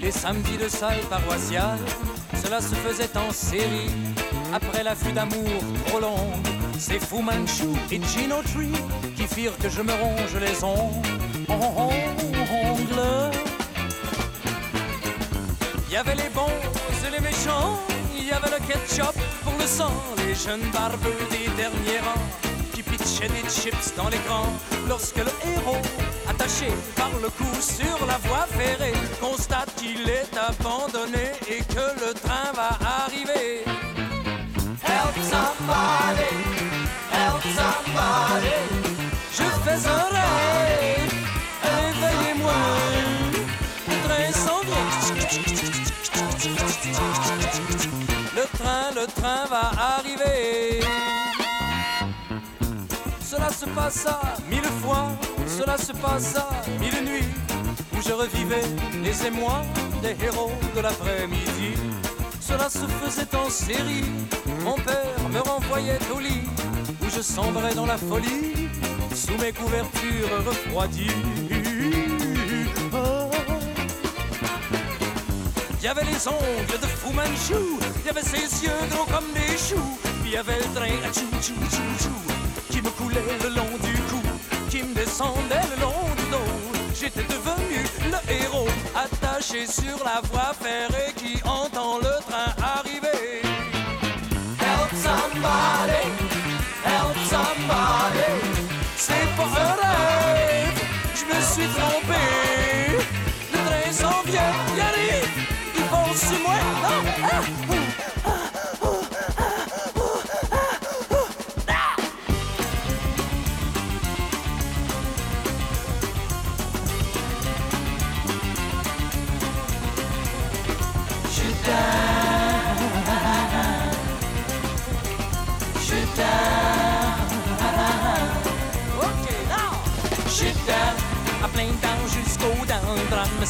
[0.00, 1.78] Les samedis de salle paroissiale,
[2.42, 3.90] cela se faisait en série.
[4.52, 5.48] Après l'affût d'amour
[5.86, 6.46] trop longue,
[6.78, 8.72] c'est Fu Manchu et Gino Tree
[9.16, 11.08] qui firent que je me ronge les ongles.
[15.88, 16.58] Il y avait les bons
[17.06, 17.78] et les méchants,
[18.16, 19.14] il y avait le ketchup
[19.44, 19.92] pour le sang,
[20.26, 22.51] les jeunes barbeux des derniers rangs
[23.02, 24.46] des chips dans l'écran.
[24.88, 25.82] Lorsque le héros,
[26.28, 32.14] attaché par le cou sur la voie ferrée, constate qu'il est abandonné et que le
[32.14, 33.64] train va arriver.
[34.84, 36.34] Help somebody,
[37.12, 38.58] help somebody.
[39.32, 41.14] Je fais un rêve,
[41.62, 42.62] réveillez-moi.
[43.88, 44.90] Le train s'en vient.
[48.36, 50.81] Le train, le train va arriver.
[53.74, 54.20] Passa
[54.50, 55.08] mille fois,
[55.46, 56.46] cela se passa
[56.78, 57.34] mille nuits,
[57.92, 58.62] où je revivais
[59.02, 59.62] les émois
[60.02, 61.74] des héros de l'après-midi.
[62.40, 64.04] Cela se faisait en série,
[64.62, 66.42] mon père me renvoyait au lit,
[67.02, 68.68] où je sombrais dans la folie,
[69.14, 71.16] sous mes couvertures refroidies.
[75.80, 77.62] Il y avait les ongles de Fu Manchu,
[78.00, 81.12] il y avait ses yeux gros comme des choux, il y avait le train à
[81.12, 82.41] chou chou chou chou
[82.72, 84.22] qui me coulait le long du cou,
[84.70, 86.52] qui me descendait le long du dos.
[86.98, 91.12] J'étais devenu le héros, attaché sur la voie ferrée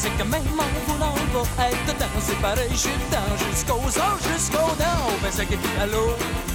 [0.03, 1.15] c'est que même en voulant
[1.55, 5.07] pas être dedans, c'est pareil, je t'aime jusqu'aux os, jusqu'aux dents.
[5.21, 6.11] Ben c'est que à l'eau,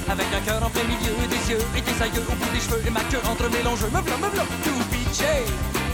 [0.07, 2.83] avec un cœur en plein milieu des yeux et des aïeux au bout des cheveux
[2.87, 3.89] et ma queue entre mes longs jeux.
[3.89, 5.23] Me v'là, me v'là, to BJ.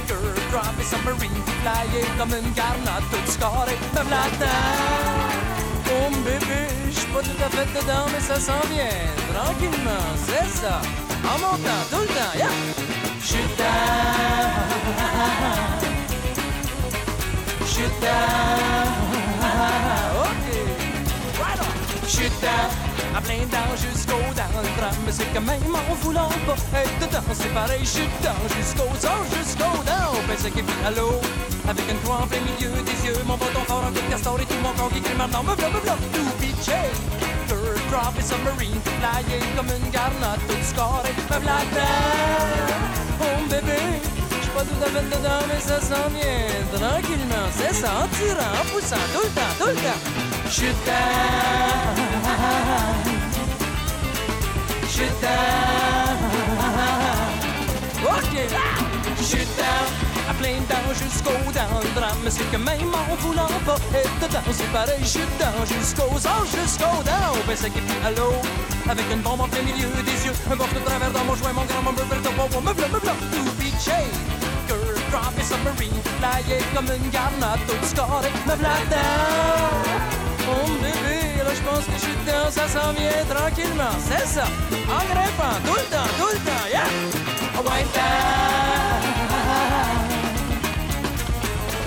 [0.09, 3.79] Girl, drop et submarine qui flyait comme une garnotte toute scarrée.
[3.95, 4.75] Me v'là dedans.
[5.95, 6.61] Oh bébé,
[6.91, 8.99] j'suis pas tout à fait dedans, mais ça s'en vient.
[9.33, 10.83] Tranquillement, c'est ça.
[11.31, 12.51] En montant, tout le temps, yeah.
[13.23, 14.75] Je t'aime.
[17.85, 19.75] On.
[22.07, 22.95] Je t'aime.
[23.17, 26.57] À plein dents jusqu'aux dents le drame, c'est quand même en voulant pas
[27.01, 28.03] dedans, c'est pareil, je
[28.57, 30.19] jusqu'aux os, jusqu'aux dents.
[30.37, 31.21] C'est qu'il vit à l'eau,
[31.69, 34.47] avec une croix en plein milieu des yeux, mon bâton fort en de castor et
[34.47, 36.71] tout mon corps qui crie maintenant, me v'là, me v'là, to BJ.
[37.47, 42.75] Third drop et submarine flyait comme une garnotte toute scarrée, me v'là dedans.
[43.21, 43.81] Oh bébé,
[44.55, 48.65] j'suis pas tout à fait dedans, mais ça s'en vient tranquillement, c'est ça, en tirant,
[60.35, 62.25] tout tout plein dents jusqu'au dans le drame.
[62.29, 66.49] C'est que même en voulant pas être dedans, c'est pareil, je suis dedans jusqu'aux os,
[66.51, 67.37] jusqu'aux dents.
[67.47, 68.35] Ben c'est qui à l'eau,
[68.89, 71.53] avec une bombe en plein milieu des yeux, un bord de travers dans mon joint,
[71.53, 74.15] mon grand, mon me vert, mon me v'là, me v'là, to be chained.
[74.69, 78.97] Girl, drop et submarine, flyé comme une garnade, tout scoré, me dedans.
[80.47, 82.93] Oh bébé, là je pense que je suis dedans, ça s'en
[83.35, 84.45] tranquillement, c'est ça,
[84.89, 87.35] en grimpant, tout le temps, tout le temps, yeah!
[87.65, 88.64] Wind down,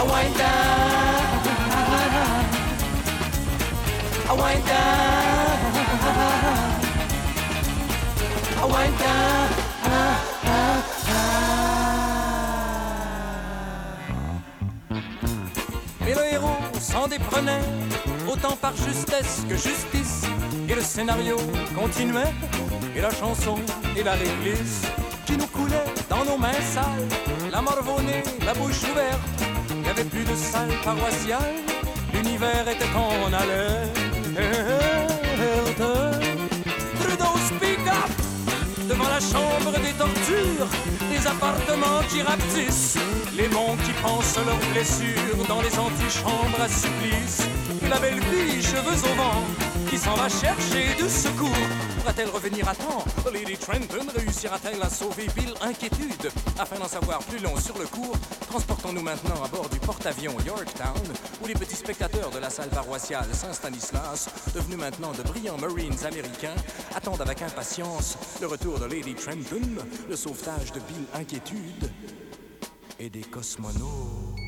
[0.05, 0.37] wind.
[16.01, 16.47] Mais le héros
[16.79, 17.61] s'en déprenait
[18.27, 20.23] autant par justesse que justice.
[20.69, 21.37] Et le scénario
[21.75, 22.33] continuait,
[22.95, 23.55] et la chanson
[23.95, 24.83] et la réglisse
[25.25, 27.07] qui nous coulait dans nos mains sales,
[27.51, 29.46] la morvonnée, la bouche ouverte.
[30.05, 31.55] Plus de salle paroissiale,
[32.13, 33.97] l'univers était en alerte.
[36.99, 38.11] Trudeau speak up
[38.87, 40.69] devant la chambre des tortures,
[41.11, 42.99] des appartements qui rapetissent,
[43.35, 47.47] les monts qui pensent leurs blessures dans les antichambres à supplice.
[47.89, 49.43] La belle fille, cheveux au vent,
[49.89, 51.76] qui s'en va chercher du secours.
[52.07, 53.03] Pourra-t-elle revenir à temps
[53.33, 58.15] Lady Trenton réussira-t-elle à sauver Bill Inquiétude Afin d'en savoir plus long sur le cours,
[58.47, 61.03] transportons-nous maintenant à bord du porte-avions Yorktown,
[61.43, 66.55] où les petits spectateurs de la salle paroissiale Saint-Stanislas, devenus maintenant de brillants Marines américains,
[66.95, 71.91] attendent avec impatience le retour de Lady Trenton, le sauvetage de Bill Inquiétude
[73.01, 74.46] et des cosmonautes.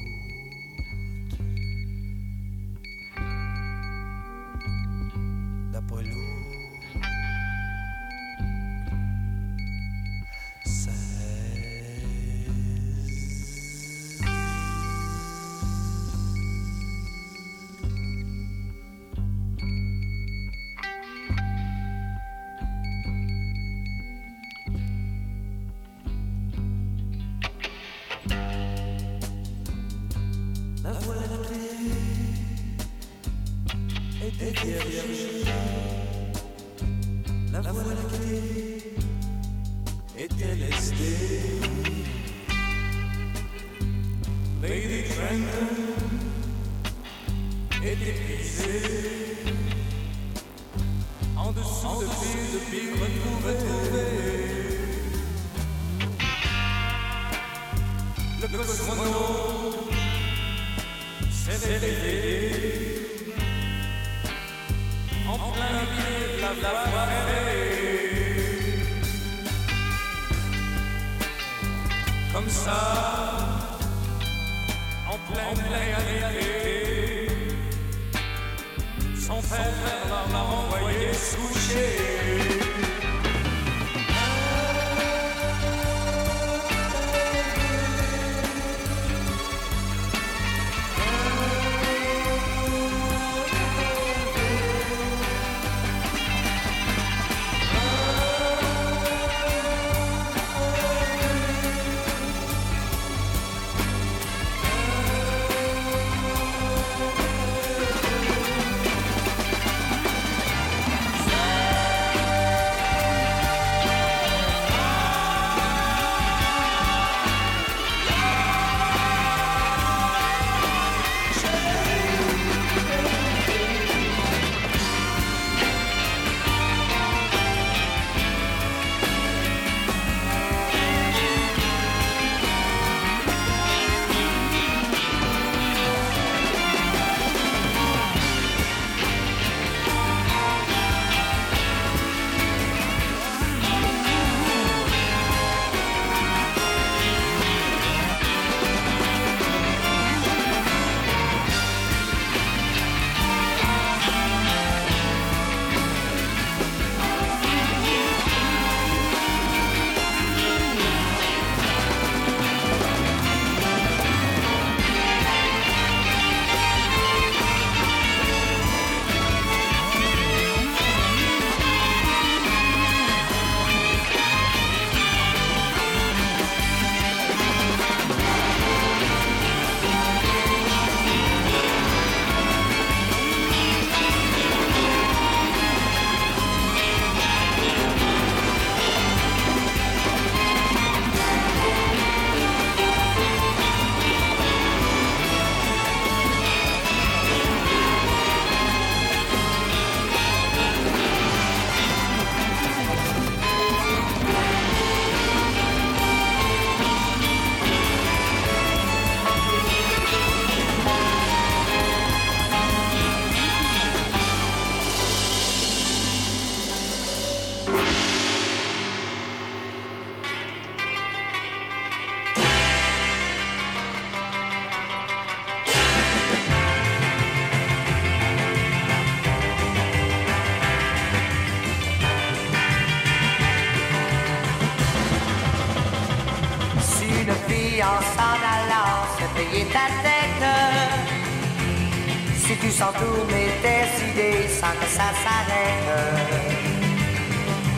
[244.79, 245.89] Que ça s'arrête.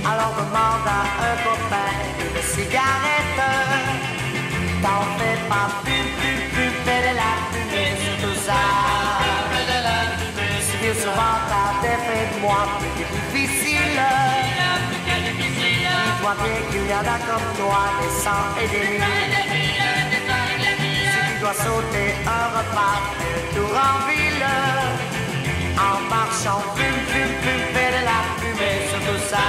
[0.04, 3.42] Alors demande à un copain une cigarette.
[4.82, 8.62] T'en fais pas, fume, fume, fume, fais de la fumée sur tout ça.
[10.66, 14.02] Si bien souvent t'as des faits de moi plus que difficile.
[15.06, 19.36] Dis-toi bien qu'il y en a comme toi des cent et des mille.
[21.12, 24.31] Si tu dois sauter un repas, le tour en ville.
[25.82, 29.46] En marchant, fume, fume, fume, fais de la fumée sur tout ça.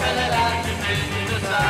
[0.00, 1.64] Fais de la fumée sur tout ça.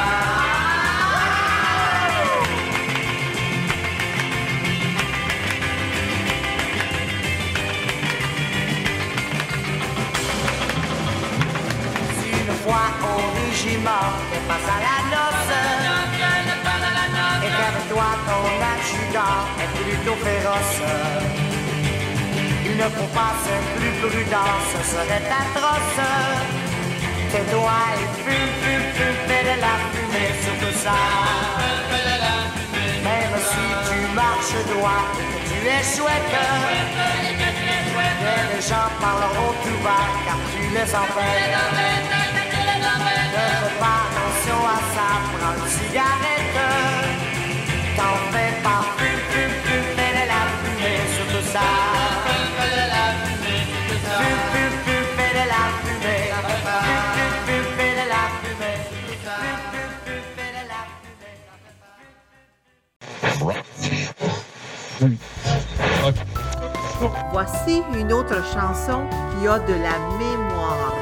[12.33, 15.53] Une fois au régiment, t'es pas à la noce.
[17.45, 21.40] Et qu'avec-toi ton adjudant est plutôt féroce.
[22.81, 22.95] Ne être
[23.77, 26.01] plus prudent, ce serait atroce.
[27.31, 30.99] Tais-toi et fume, fume, fume, fais de la fumée sur tout ça.
[33.05, 35.05] Même si tu marches droit
[35.47, 36.35] tu es chouette.
[38.23, 41.53] Mais les gens parleront tout bas car tu les embêtes.
[43.37, 46.59] Ne fais pas attention à ça, prends une cigarette.
[47.95, 52.00] T'en fais pas, fume, fume, fume, fais de la fumée sur tout ça.
[67.33, 70.95] Voici une autre chanson qui a de la mémoire.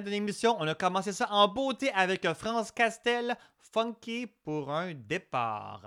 [0.00, 5.82] De l'émission, on a commencé ça en beauté avec France Castel, Funky pour un départ.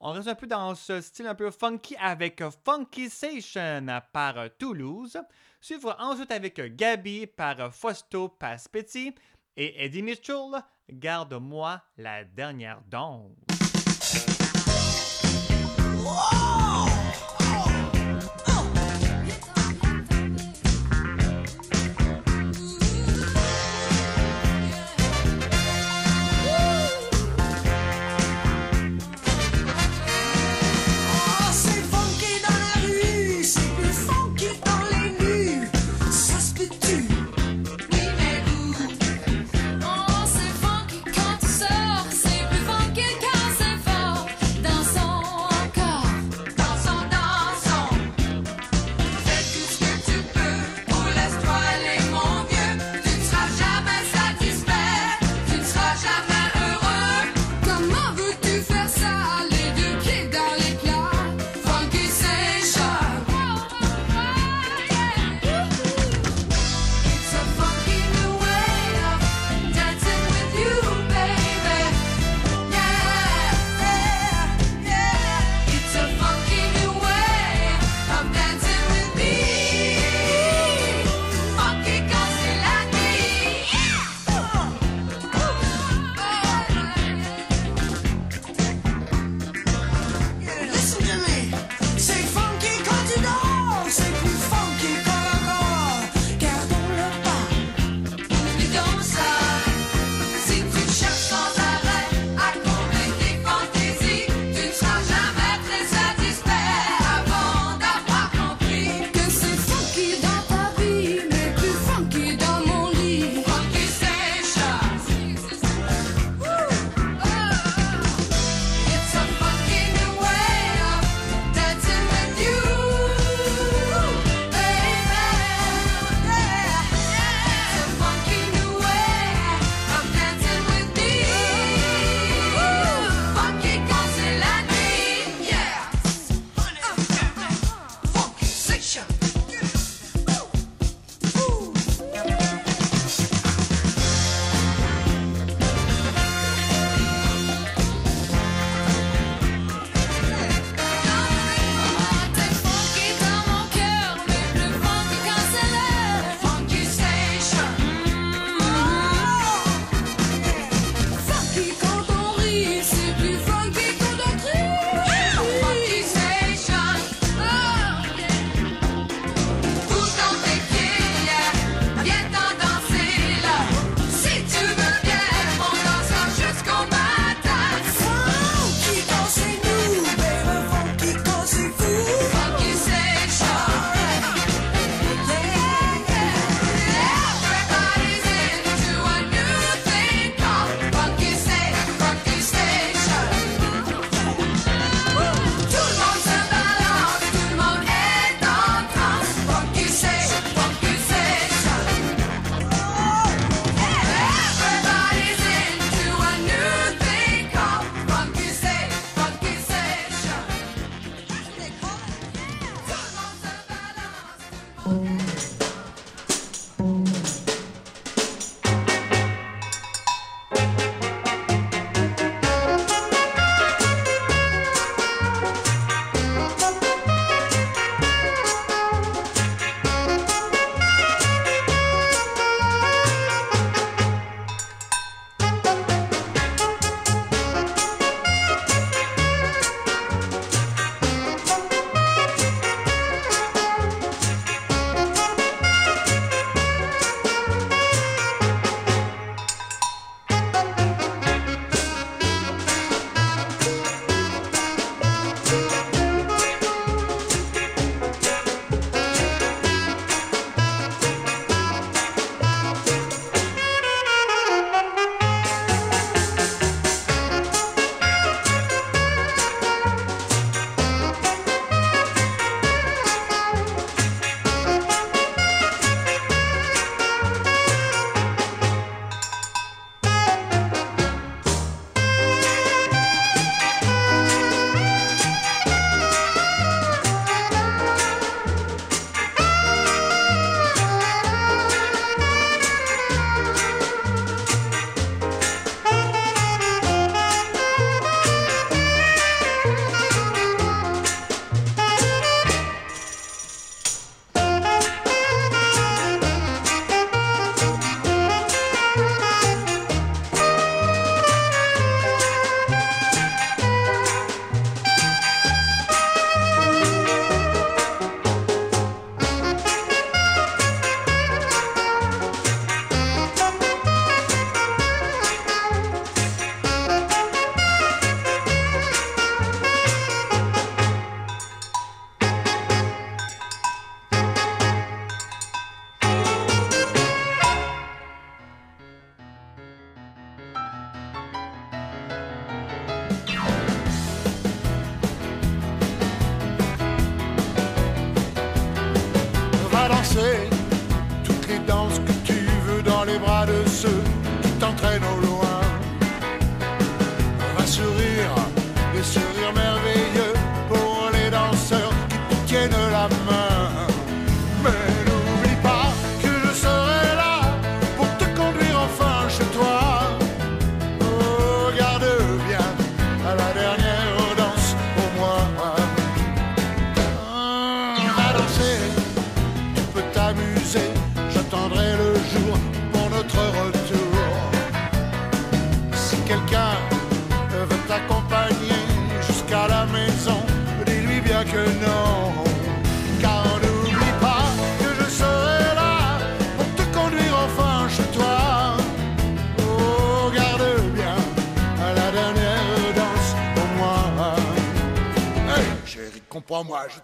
[0.00, 5.16] On reste un peu dans ce style un peu funky avec Funky Station par Toulouse.
[5.60, 9.14] Suivre ensuite avec Gabi par Fausto Paspetti
[9.56, 10.60] et Eddie Mitchell
[10.90, 13.30] Garde-moi la dernière danse.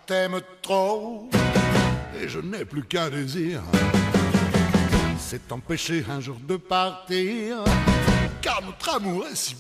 [0.07, 1.29] T'aime trop.
[2.21, 3.63] Et je n'ai plus qu'un désir.
[5.19, 7.65] C'est t'empêcher un jour de partir.
[8.41, 9.55] Car notre amour est si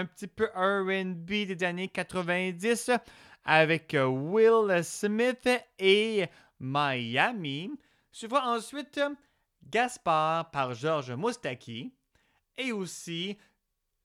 [0.00, 2.90] un petit peu RB des années 90,
[3.44, 5.46] avec euh, Will Smith
[5.78, 6.24] et
[6.58, 7.70] Miami.
[8.10, 9.10] Suivra ensuite euh,
[9.68, 11.92] Gaspard par Georges Moustaki
[12.56, 13.36] et aussi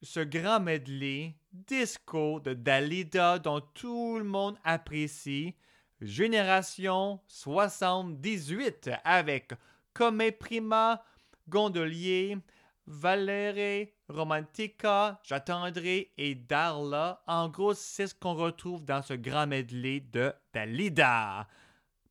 [0.02, 5.56] ce grand medley disco de Dalida dont tout le monde apprécie.
[6.02, 9.54] Génération 78 avec
[9.94, 11.02] Come Prima,
[11.48, 12.38] Gondolier,
[12.88, 17.24] Valere, Romantica, J'attendrai et Darla.
[17.28, 21.48] En gros, c'est ce qu'on retrouve dans ce grand medley de Dalida.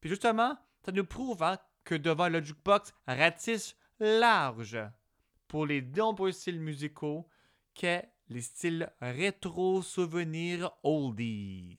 [0.01, 4.79] Puis justement, ça nous prouve hein, que devant le jukebox ratisse large
[5.49, 7.29] pour les nombreux styles musicaux
[7.75, 11.79] qu'est les styles rétro souvenirs oldies.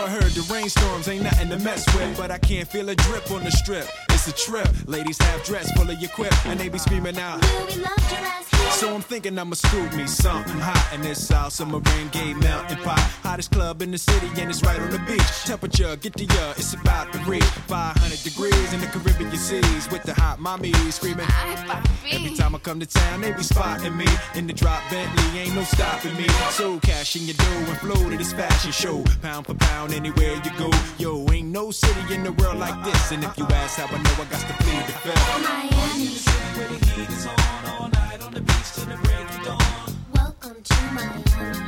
[0.00, 3.30] I heard the rainstorms ain't nothing to mess with, but I can't feel a drip
[3.32, 3.88] on the strip.
[4.18, 4.68] It's a trip.
[4.88, 7.40] Ladies have dress full of your quip, and they be screaming out.
[7.40, 8.70] We love your ass here.
[8.72, 12.98] So I'm thinking I'ma scoop me something hot in this South Submarine Gay melting pot.
[13.22, 15.44] Hottest club in the city, and it's right on the beach.
[15.44, 20.02] Temperature, get the uh, it's about to reach 500 degrees in the Caribbean seas with
[20.02, 21.26] the hot mommy screaming.
[22.10, 25.54] Every time I come to town, they be spotting me in the drop Bentley, ain't
[25.54, 26.26] no stopping me.
[26.50, 30.34] So cash in your dough and flow to this fashion show, pound for pound anywhere
[30.44, 30.70] you go.
[30.98, 34.02] Yo, ain't no city in the world like this, and if you ask how I
[34.02, 35.42] know, know I got to plead the fifth.
[35.42, 36.08] Miami.
[36.56, 39.96] Where the heat is on all night on the beach till the break of dawn.
[40.14, 41.67] Welcome to Miami.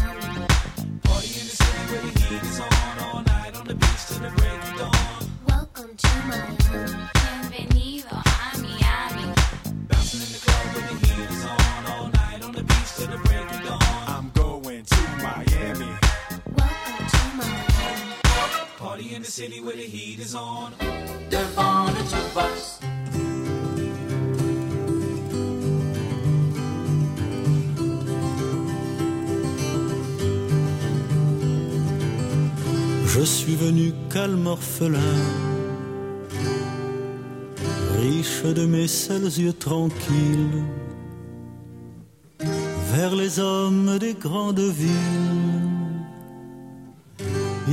[20.33, 20.37] Je
[33.25, 34.99] suis venu calme orphelin,
[37.99, 40.63] riche de mes seuls yeux tranquilles,
[42.93, 45.60] vers les hommes des grandes villes.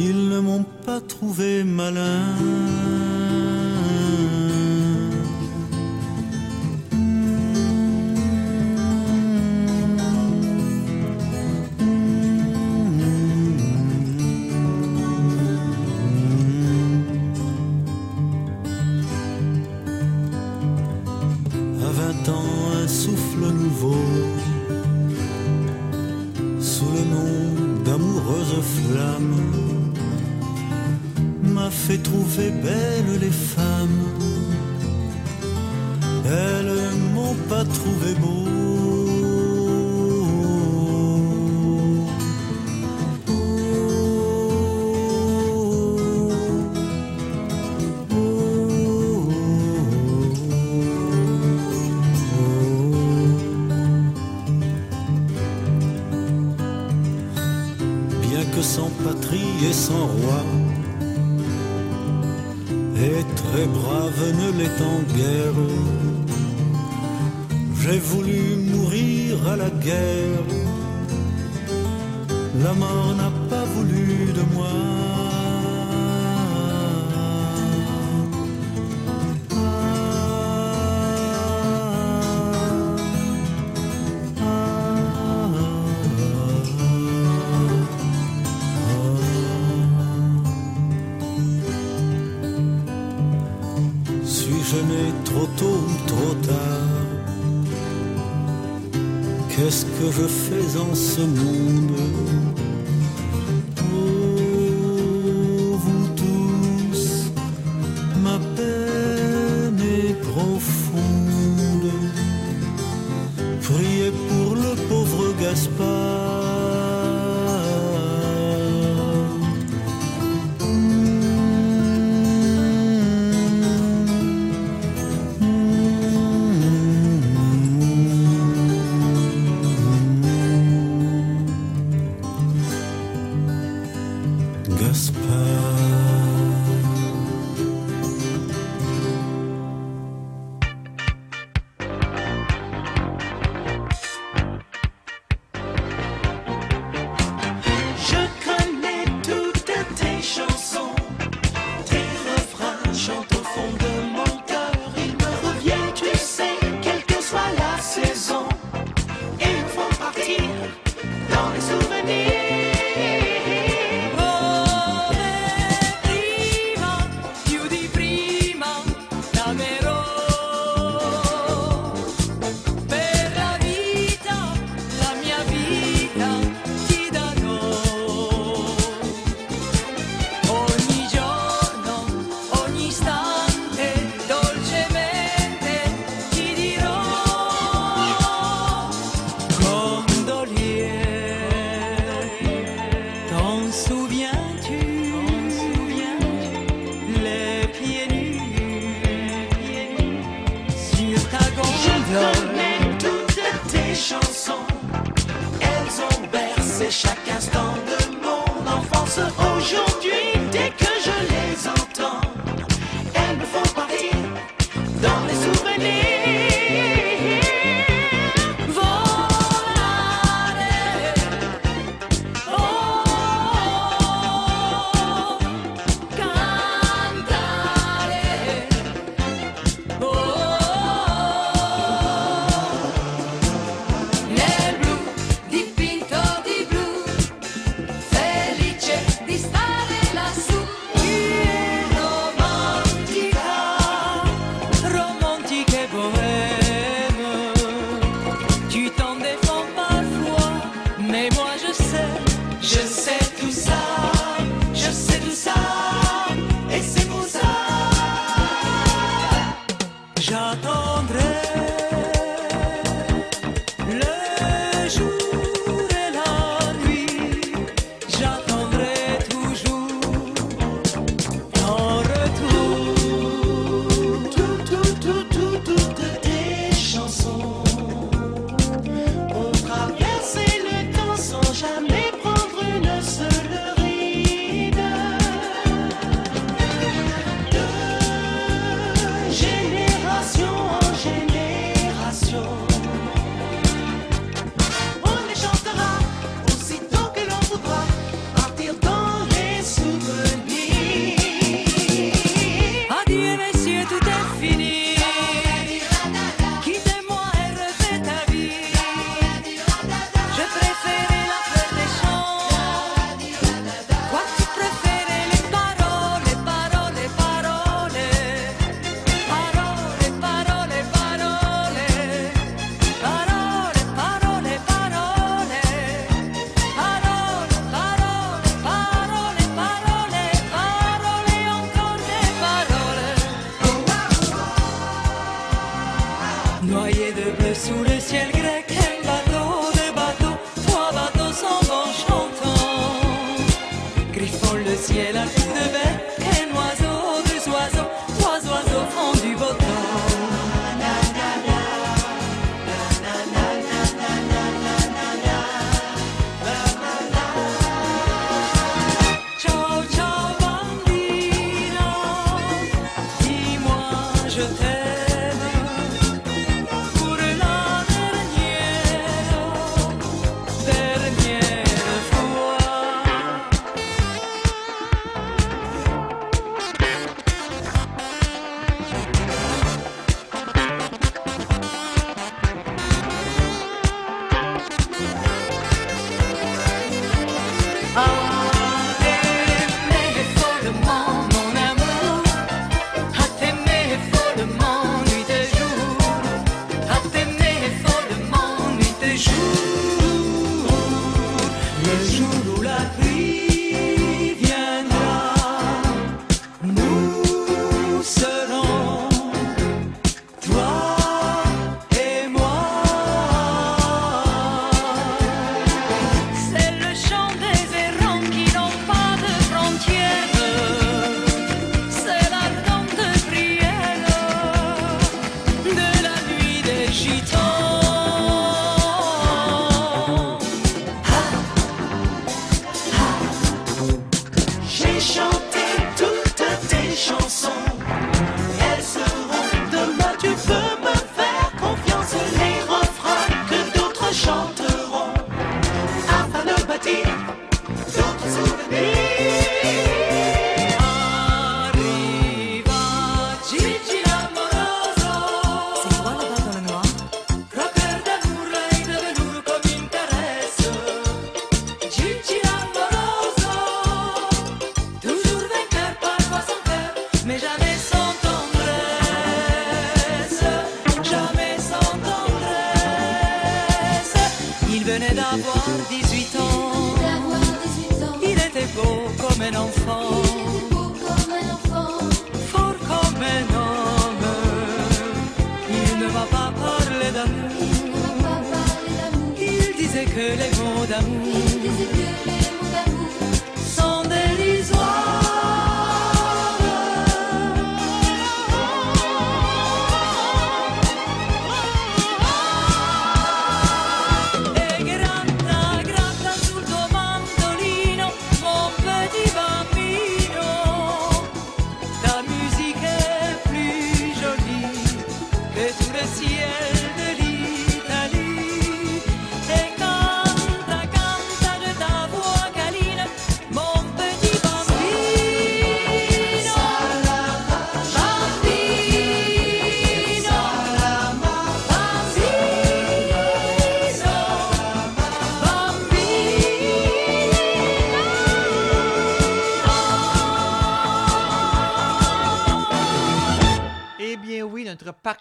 [0.01, 2.23] Ils ne m'ont pas trouvé malin.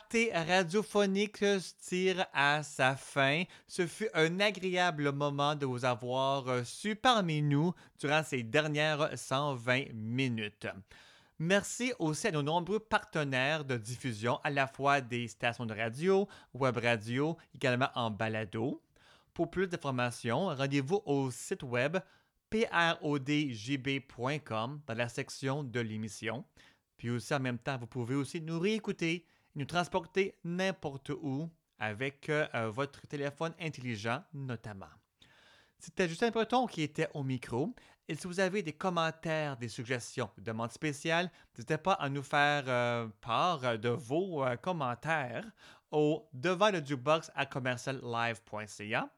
[0.07, 1.43] Party radiophonique
[1.81, 3.43] tire à sa fin.
[3.67, 9.17] Ce fut un agréable moment de vous avoir euh, su parmi nous durant ces dernières
[9.17, 10.67] 120 minutes.
[11.39, 16.25] Merci aussi à nos nombreux partenaires de diffusion, à la fois des stations de radio,
[16.53, 18.81] web radio, également en balado.
[19.33, 21.97] Pour plus d'informations, rendez-vous au site web
[22.49, 23.21] prodgb.com
[24.87, 26.45] dans la section de l'émission.
[26.95, 29.25] Puis aussi, en même temps, vous pouvez aussi nous réécouter,
[29.57, 34.87] nous transporter n'importe où avec euh, euh, votre téléphone intelligent notamment.
[35.79, 37.75] C'était Justin Breton qui était au micro.
[38.07, 42.23] Et si vous avez des commentaires, des suggestions, des demandes spéciales, n'hésitez pas à nous
[42.23, 45.43] faire euh, part de vos commentaires
[45.91, 49.09] au devant le jukebox à commerciallive.ca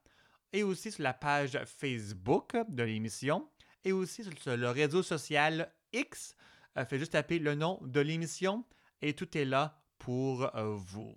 [0.53, 3.47] et aussi sur la page Facebook de l'émission
[3.83, 6.35] et aussi sur, le réseau social X.
[6.77, 8.65] Euh, juste taper le nom de l'émission
[9.01, 9.78] et tout est là
[10.09, 11.15] pour euh, vous.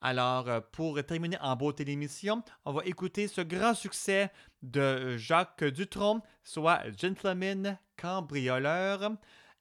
[0.00, 4.32] Alors, euh, pour terminer en beauté l'émission, on va écouter ce grand succès
[4.62, 9.12] de Jacques Dutronc, soit Gentleman Cambrioleur.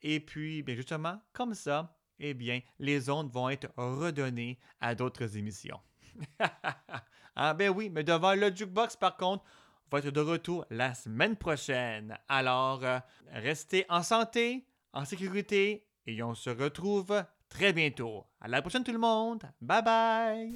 [0.02, 5.36] Et puis, bien justement, comme ça, eh bien, les ondes vont être redonnées à d'autres
[5.36, 5.82] émissions.
[7.36, 9.44] ah ben oui, mais devant le jukebox, par contre,
[9.92, 12.18] on va être de retour la semaine prochaine.
[12.30, 13.00] Alors, euh,
[13.34, 17.22] restez en santé, en sécurité, et on se retrouve
[17.58, 18.26] très bientôt.
[18.42, 19.44] À la prochaine tout le monde.
[19.62, 20.56] Bye bye.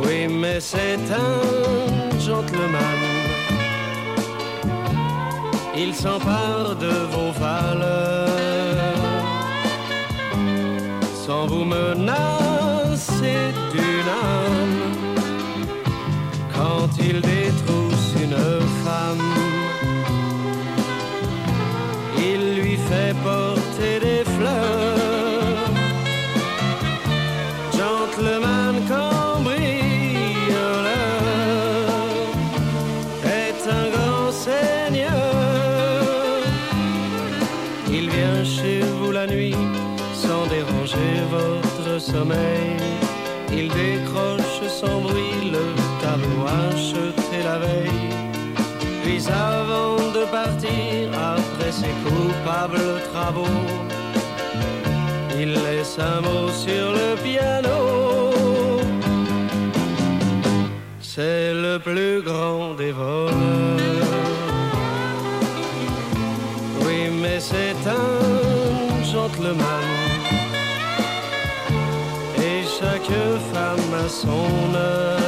[0.03, 3.01] Oui, mais c'est un gentleman.
[5.77, 8.45] Il s'empare de vos valeurs
[11.27, 12.44] sans vous menacer
[13.73, 14.81] d'une âme.
[16.55, 17.74] Quand il détrousse
[53.12, 53.47] travaux,
[55.39, 58.31] il laisse un mot sur le piano.
[61.01, 63.33] C'est le plus grand des voleurs.
[66.85, 69.89] Oui, mais c'est un gentleman.
[72.39, 73.15] Et chaque
[73.53, 75.24] femme a son heure.